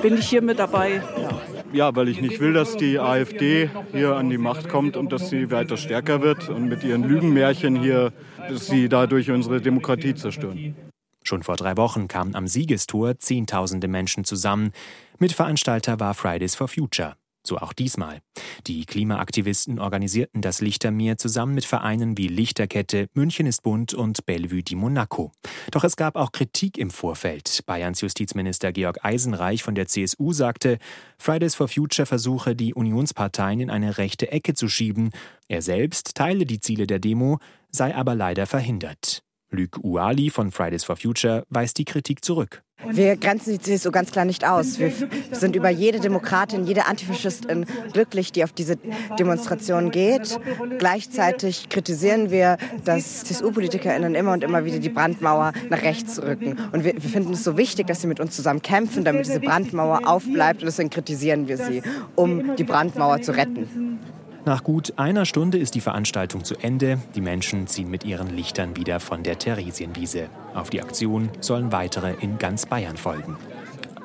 bin 0.02 0.16
ich 0.16 0.28
hier 0.28 0.42
mit 0.42 0.59
dabei. 0.59 1.02
Ja. 1.20 1.40
Ja, 1.72 1.94
weil 1.94 2.09
ich 2.09 2.20
nicht 2.20 2.40
will, 2.40 2.52
dass 2.52 2.76
die 2.76 2.98
AfD 2.98 3.70
hier 3.92 4.16
an 4.16 4.30
die 4.30 4.38
Macht 4.38 4.68
kommt 4.68 4.96
und 4.96 5.12
dass 5.12 5.28
sie 5.28 5.50
weiter 5.50 5.76
stärker 5.76 6.22
wird 6.22 6.48
und 6.48 6.68
mit 6.68 6.85
ihren 6.85 7.02
Lügenmärchen 7.02 7.76
hier, 7.76 8.12
dass 8.48 8.66
sie 8.66 8.88
dadurch 8.88 9.30
unsere 9.30 9.61
Demokratie 9.61 10.14
zerstören. 10.14 10.74
Schon 11.22 11.42
vor 11.42 11.56
drei 11.56 11.76
Wochen 11.76 12.09
kamen 12.09 12.35
am 12.35 12.46
Siegestor 12.46 13.18
Zehntausende 13.18 13.88
Menschen 13.88 14.24
zusammen. 14.24 14.70
Mitveranstalter 15.18 15.98
war 15.98 16.14
Fridays 16.14 16.54
for 16.54 16.68
Future. 16.68 17.16
So 17.46 17.59
auch 17.59 17.72
diesmal. 17.72 18.20
Die 18.66 18.85
Klimaaktivisten 18.85 19.78
organisierten 19.78 20.42
das 20.42 20.61
Lichtermeer 20.61 21.16
zusammen 21.16 21.54
mit 21.54 21.64
Vereinen 21.64 22.18
wie 22.18 22.26
Lichterkette, 22.26 23.06
München 23.14 23.46
ist 23.46 23.62
bunt 23.62 23.94
und 23.94 24.26
Bellevue 24.26 24.64
di 24.64 24.74
Monaco. 24.74 25.30
Doch 25.70 25.85
es 25.85 25.96
gab 25.96 26.16
auch 26.16 26.32
Kritik 26.32 26.76
im 26.76 26.90
Vorfeld. 26.90 27.61
Bayerns 27.66 28.00
Justizminister 28.00 28.72
Georg 28.72 29.04
Eisenreich 29.04 29.62
von 29.62 29.76
der 29.76 29.87
CSU 29.87 30.32
sagte, 30.32 30.78
Fridays 31.18 31.54
for 31.54 31.68
Future 31.68 32.06
versuche, 32.06 32.56
die 32.56 32.74
Unionsparteien 32.74 33.61
in 33.61 33.70
eine 33.70 33.98
rechte 33.98 34.32
Ecke 34.32 34.54
zu 34.54 34.68
schieben. 34.68 35.11
Er 35.46 35.62
selbst 35.62 36.16
teile 36.16 36.46
die 36.46 36.59
Ziele 36.61 36.88
der 36.88 36.98
Demo, 36.98 37.38
sei 37.70 37.94
aber 37.94 38.16
leider 38.16 38.46
verhindert. 38.46 39.22
Luc 39.50 39.78
Uali 39.82 40.30
von 40.30 40.50
Fridays 40.50 40.82
for 40.82 40.96
Future 40.96 41.44
weist 41.48 41.78
die 41.78 41.85
Kritik 41.85 42.24
zurück. 42.24 42.65
Wir 42.84 43.16
grenzen 43.16 43.52
die 43.52 43.58
CSU 43.58 43.90
ganz 43.90 44.12
klar 44.12 44.24
nicht 44.24 44.46
aus. 44.46 44.78
Wir 44.78 44.92
sind 45.32 45.56
über 45.56 45.70
jede 45.70 45.98
Demokratin, 45.98 46.66
jede 46.66 46.86
Antifaschistin 46.86 47.66
glücklich, 47.92 48.32
die 48.32 48.44
auf 48.44 48.52
diese 48.52 48.76
Demonstration 49.18 49.90
geht. 49.90 50.38
Gleichzeitig 50.78 51.68
kritisieren 51.68 52.30
wir, 52.30 52.58
dass 52.84 53.24
CSU-PolitikerInnen 53.24 54.14
immer 54.14 54.32
und 54.32 54.44
immer 54.44 54.64
wieder 54.64 54.78
die 54.78 54.88
Brandmauer 54.88 55.52
nach 55.68 55.82
rechts 55.82 56.20
rücken. 56.22 56.58
Und 56.72 56.84
wir, 56.84 56.94
wir 56.94 57.10
finden 57.10 57.32
es 57.32 57.44
so 57.44 57.56
wichtig, 57.56 57.86
dass 57.86 58.02
sie 58.02 58.06
mit 58.06 58.20
uns 58.20 58.36
zusammen 58.36 58.62
kämpfen, 58.62 59.04
damit 59.04 59.26
diese 59.26 59.40
Brandmauer 59.40 60.06
aufbleibt. 60.06 60.60
Und 60.60 60.66
deswegen 60.66 60.90
kritisieren 60.90 61.48
wir 61.48 61.56
sie, 61.56 61.82
um 62.14 62.56
die 62.56 62.64
Brandmauer 62.64 63.22
zu 63.22 63.32
retten. 63.32 63.98
Nach 64.46 64.62
gut 64.62 64.92
einer 64.96 65.26
Stunde 65.26 65.59
ist 65.59 65.74
die 65.74 65.80
Veranstaltung 65.80 66.44
zu 66.44 66.54
Ende. 66.54 67.00
Die 67.16 67.20
Menschen 67.20 67.66
ziehen 67.66 67.90
mit 67.90 68.04
ihren 68.04 68.30
Lichtern 68.30 68.76
wieder 68.76 69.00
von 69.00 69.24
der 69.24 69.40
Theresienwiese. 69.40 70.28
Auf 70.54 70.70
die 70.70 70.80
Aktion 70.80 71.30
sollen 71.40 71.72
weitere 71.72 72.14
in 72.20 72.38
ganz 72.38 72.64
Bayern 72.64 72.96
folgen. 72.96 73.37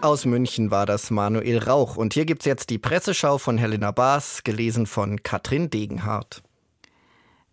Aus 0.01 0.25
München 0.25 0.71
war 0.71 0.87
das 0.87 1.11
Manuel 1.11 1.59
Rauch. 1.59 1.95
Und 1.95 2.15
hier 2.15 2.25
gibt 2.25 2.41
es 2.41 2.47
jetzt 2.47 2.71
die 2.71 2.79
Presseschau 2.79 3.37
von 3.37 3.59
Helena 3.59 3.91
Baas, 3.91 4.41
gelesen 4.43 4.87
von 4.87 5.21
Katrin 5.21 5.69
Degenhardt. 5.69 6.41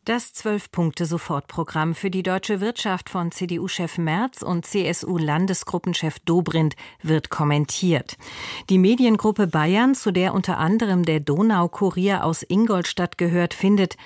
Das 0.09 0.33
Zwölf-Punkte-Sofortprogramm 0.33 1.95
für 1.95 2.09
die 2.09 2.23
deutsche 2.23 2.63
Wirtschaft 2.63 3.11
von 3.11 3.31
CDU-Chef 3.31 3.99
Merz 3.99 4.41
und 4.41 4.65
CSU-Landesgruppenchef 4.65 6.19
Dobrindt 6.21 6.77
wird 7.03 7.29
kommentiert. 7.29 8.17
Die 8.71 8.79
Mediengruppe 8.79 9.47
Bayern, 9.47 9.95
zu 9.95 10.11
der 10.11 10.33
unter 10.33 10.57
anderem 10.57 11.05
der 11.05 11.21
Donaukurier 11.21 12.25
aus 12.25 12.43
Ingolstadt 12.43 13.19
gehört, 13.19 13.53
findet, 13.53 13.99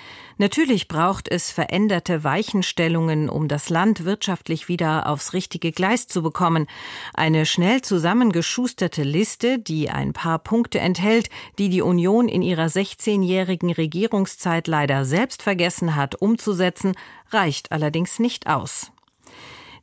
Natürlich 0.42 0.88
braucht 0.88 1.28
es 1.28 1.52
veränderte 1.52 2.24
Weichenstellungen, 2.24 3.28
um 3.28 3.46
das 3.46 3.70
Land 3.70 4.04
wirtschaftlich 4.04 4.66
wieder 4.66 5.08
aufs 5.08 5.34
richtige 5.34 5.70
Gleis 5.70 6.08
zu 6.08 6.20
bekommen. 6.20 6.66
Eine 7.14 7.46
schnell 7.46 7.82
zusammengeschusterte 7.82 9.04
Liste, 9.04 9.60
die 9.60 9.90
ein 9.90 10.12
paar 10.12 10.40
Punkte 10.40 10.80
enthält, 10.80 11.28
die 11.58 11.68
die 11.68 11.80
Union 11.80 12.28
in 12.28 12.42
ihrer 12.42 12.66
16-jährigen 12.66 13.70
Regierungszeit 13.70 14.66
leider 14.66 15.04
selbst 15.04 15.44
vergessen 15.44 15.91
hat 15.96 16.20
umzusetzen, 16.20 16.94
reicht 17.30 17.72
allerdings 17.72 18.18
nicht 18.18 18.46
aus. 18.46 18.92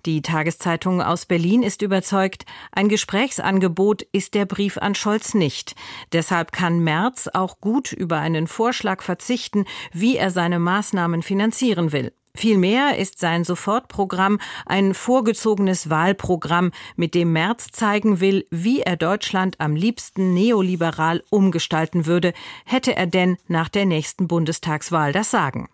Die 0.06 0.22
Tageszeitung 0.22 1.02
aus 1.02 1.26
Berlin 1.26 1.62
ist 1.62 1.82
überzeugt, 1.82 2.46
ein 2.72 2.88
Gesprächsangebot 2.88 4.04
ist 4.14 4.34
der 4.34 4.46
Brief 4.46 4.78
an 4.78 4.96
Scholz 4.96 5.34
nicht. 5.34 5.76
Deshalb 6.14 6.54
kann 6.54 6.80
Merz 6.80 7.28
auch 7.34 7.60
gut 7.60 7.92
über 7.92 8.18
einen 8.20 8.48
Vorschlag 8.48 9.02
verzichten, 9.02 9.66
wie 9.92 10.16
er 10.16 10.32
seine 10.32 10.58
Maßnahmen 10.60 11.22
finanzieren 11.22 11.92
will. 11.92 12.14
Vielmehr 12.34 12.98
ist 12.98 13.20
sein 13.20 13.44
Sofortprogramm 13.44 14.40
ein 14.66 14.94
vorgezogenes 14.94 15.90
Wahlprogramm, 15.90 16.72
mit 16.96 17.14
dem 17.14 17.34
Merz 17.34 17.72
zeigen 17.72 18.22
will, 18.22 18.48
wie 18.50 18.82
er 18.82 18.96
Deutschland 18.96 19.60
am 19.60 19.76
liebsten 19.76 20.34
neoliberal 20.34 21.22
umgestalten 21.30 22.06
würde, 22.06 22.32
hätte 22.66 22.96
er 22.96 23.08
denn 23.08 23.36
nach 23.48 23.68
der 23.68 23.86
nächsten 23.86 24.30
Bundestagswahl 24.30 25.12
das 25.12 25.32
Sagen. 25.32 25.68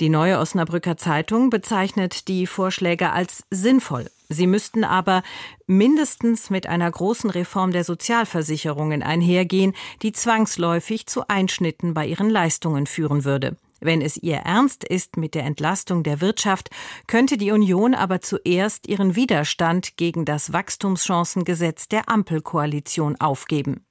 Die 0.00 0.08
neue 0.08 0.38
Osnabrücker 0.38 0.96
Zeitung 0.96 1.50
bezeichnet 1.50 2.28
die 2.28 2.46
Vorschläge 2.46 3.10
als 3.10 3.44
sinnvoll. 3.50 4.10
Sie 4.28 4.46
müssten 4.46 4.84
aber 4.84 5.22
mindestens 5.66 6.50
mit 6.50 6.66
einer 6.66 6.90
großen 6.90 7.30
Reform 7.30 7.72
der 7.72 7.84
Sozialversicherungen 7.84 9.02
einhergehen, 9.02 9.74
die 10.02 10.12
zwangsläufig 10.12 11.06
zu 11.06 11.28
Einschnitten 11.28 11.94
bei 11.94 12.06
ihren 12.06 12.28
Leistungen 12.28 12.86
führen 12.86 13.24
würde. 13.24 13.56
Wenn 13.80 14.02
es 14.02 14.16
ihr 14.16 14.38
ernst 14.38 14.84
ist 14.84 15.16
mit 15.16 15.34
der 15.34 15.44
Entlastung 15.44 16.02
der 16.02 16.20
Wirtschaft, 16.20 16.70
könnte 17.06 17.36
die 17.36 17.52
Union 17.52 17.94
aber 17.94 18.20
zuerst 18.20 18.88
ihren 18.88 19.14
Widerstand 19.14 19.96
gegen 19.96 20.24
das 20.24 20.52
Wachstumschancengesetz 20.52 21.88
der 21.88 22.08
Ampelkoalition 22.08 23.20
aufgeben. 23.20 23.86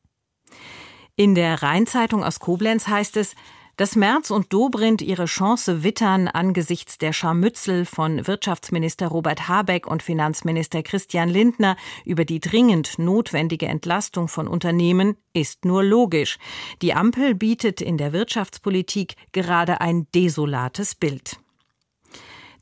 In 1.15 1.36
der 1.36 1.63
Rheinzeitung 1.63 2.23
aus 2.23 2.39
Koblenz 2.39 2.88
heißt 2.88 3.17
es, 3.17 3.36
dass 3.77 3.95
Merz 3.95 4.31
und 4.31 4.51
Dobrindt 4.51 5.01
ihre 5.01 5.25
Chance 5.25 5.83
wittern 5.83 6.27
angesichts 6.27 6.97
der 6.97 7.13
Scharmützel 7.13 7.85
von 7.85 8.27
Wirtschaftsminister 8.27 9.07
Robert 9.07 9.47
Habeck 9.47 9.87
und 9.87 10.03
Finanzminister 10.03 10.83
Christian 10.83 11.29
Lindner 11.29 11.77
über 12.03 12.25
die 12.25 12.39
dringend 12.39 12.99
notwendige 12.99 13.67
Entlastung 13.67 14.27
von 14.27 14.47
Unternehmen, 14.47 15.15
ist 15.33 15.63
nur 15.63 15.83
logisch. 15.83 16.39
Die 16.81 16.93
Ampel 16.93 17.35
bietet 17.35 17.79
in 17.79 17.97
der 17.97 18.13
Wirtschaftspolitik 18.13 19.15
gerade 19.31 19.79
ein 19.79 20.07
desolates 20.13 20.95
Bild. 20.95 21.37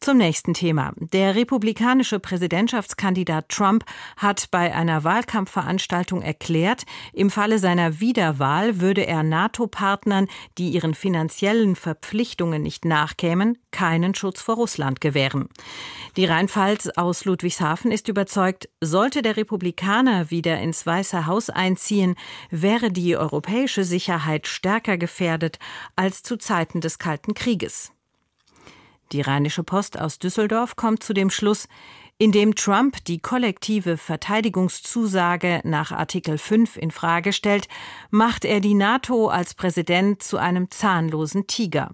Zum 0.06 0.18
nächsten 0.18 0.54
Thema. 0.54 0.94
Der 1.00 1.34
republikanische 1.34 2.20
Präsidentschaftskandidat 2.20 3.50
Trump 3.50 3.86
hat 4.18 4.52
bei 4.52 4.72
einer 4.72 5.04
Wahlkampfveranstaltung 5.04 6.22
erklärt, 6.22 6.84
im 7.12 7.32
Falle 7.32 7.58
seiner 7.58 8.00
Wiederwahl 8.00 8.80
würde 8.80 9.08
er 9.08 9.24
NATO-Partnern, 9.24 10.28
die 10.60 10.70
ihren 10.70 10.94
finanziellen 10.94 11.76
Verpflichtungen 11.76 12.62
nicht 12.62 12.86
nachkämen, 12.86 13.58
keinen 13.72 14.14
Schutz 14.14 14.44
vor 14.44 14.58
Russland 14.58 15.02
gewähren. 15.02 15.50
Die 16.18 16.26
Rheinpfalz 16.26 16.90
aus 16.98 17.26
Ludwigshafen 17.26 17.92
ist 17.92 18.08
überzeugt, 18.08 18.70
sollte 18.82 19.24
der 19.24 19.38
Republikaner 19.38 20.30
wieder 20.30 20.60
ins 20.60 20.86
Weiße 20.86 21.26
Haus 21.26 21.50
einziehen, 21.50 22.14
wäre 22.52 22.92
die 22.92 23.18
europäische 23.18 23.84
Sicherheit 23.84 24.46
stärker 24.46 25.00
gefährdet 25.00 25.58
als 25.96 26.22
zu 26.22 26.38
Zeiten 26.38 26.80
des 26.80 27.00
Kalten 27.00 27.34
Krieges. 27.34 27.92
Die 29.12 29.22
Rheinische 29.22 29.64
Post 29.64 30.00
aus 30.00 30.20
Düsseldorf 30.20 30.76
kommt 30.76 31.04
zu 31.04 31.14
dem 31.14 31.30
Schluss, 31.30 31.68
Indem 32.18 32.56
Trump 32.56 33.04
die 33.06 33.20
kollektive 33.20 33.98
Verteidigungszusage 33.98 35.60
nach 35.66 35.92
Artikel 35.92 36.38
5 36.38 36.78
in 36.78 36.92
Frage 36.92 37.34
stellt, 37.34 37.68
macht 38.10 38.46
er 38.46 38.62
die 38.62 38.74
NATO 38.74 39.28
als 39.28 39.54
Präsident 39.54 40.24
zu 40.24 40.38
einem 40.38 40.72
zahnlosen 40.72 41.46
Tiger. 41.48 41.92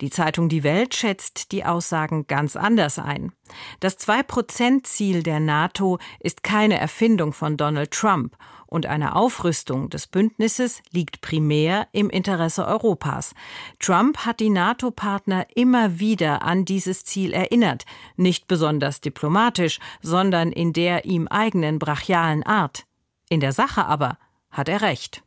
Die 0.00 0.10
Zeitung 0.10 0.48
Die 0.48 0.62
Welt 0.62 0.94
schätzt 0.94 1.52
die 1.52 1.64
Aussagen 1.64 2.26
ganz 2.26 2.56
anders 2.56 2.98
ein. 2.98 3.32
Das 3.80 3.96
Zwei-Prozent-Ziel 3.96 5.22
der 5.22 5.40
NATO 5.40 5.98
ist 6.20 6.42
keine 6.42 6.78
Erfindung 6.78 7.32
von 7.32 7.56
Donald 7.56 7.90
Trump 7.90 8.36
und 8.66 8.86
eine 8.86 9.16
Aufrüstung 9.16 9.88
des 9.90 10.06
Bündnisses 10.06 10.82
liegt 10.90 11.20
primär 11.20 11.88
im 11.92 12.10
Interesse 12.10 12.66
Europas. 12.66 13.34
Trump 13.80 14.18
hat 14.18 14.40
die 14.40 14.50
NATO-Partner 14.50 15.46
immer 15.54 15.98
wieder 15.98 16.42
an 16.42 16.64
dieses 16.64 17.04
Ziel 17.04 17.32
erinnert, 17.32 17.84
nicht 18.16 18.46
besonders 18.46 19.00
diplomatisch, 19.00 19.80
sondern 20.02 20.52
in 20.52 20.72
der 20.72 21.06
ihm 21.06 21.28
eigenen 21.28 21.78
brachialen 21.78 22.42
Art. 22.42 22.84
In 23.30 23.40
der 23.40 23.52
Sache 23.52 23.86
aber 23.86 24.18
hat 24.50 24.68
er 24.68 24.82
recht. 24.82 25.22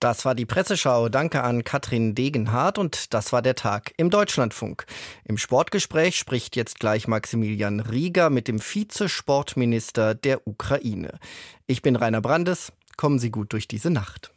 Das 0.00 0.24
war 0.24 0.34
die 0.34 0.44
Presseschau. 0.44 1.08
Danke 1.08 1.42
an 1.42 1.64
Katrin 1.64 2.14
Degenhardt 2.14 2.78
und 2.78 3.14
das 3.14 3.32
war 3.32 3.40
der 3.40 3.54
Tag 3.54 3.94
im 3.96 4.10
Deutschlandfunk. 4.10 4.84
Im 5.24 5.38
Sportgespräch 5.38 6.18
spricht 6.18 6.56
jetzt 6.56 6.78
gleich 6.80 7.08
Maximilian 7.08 7.80
Rieger 7.80 8.28
mit 8.28 8.48
dem 8.48 8.60
Vizesportminister 8.60 10.14
der 10.14 10.46
Ukraine. 10.46 11.18
Ich 11.66 11.80
bin 11.80 11.96
Rainer 11.96 12.20
Brandes. 12.20 12.72
Kommen 12.96 13.18
Sie 13.18 13.30
gut 13.30 13.52
durch 13.52 13.66
diese 13.66 13.90
Nacht. 13.90 14.33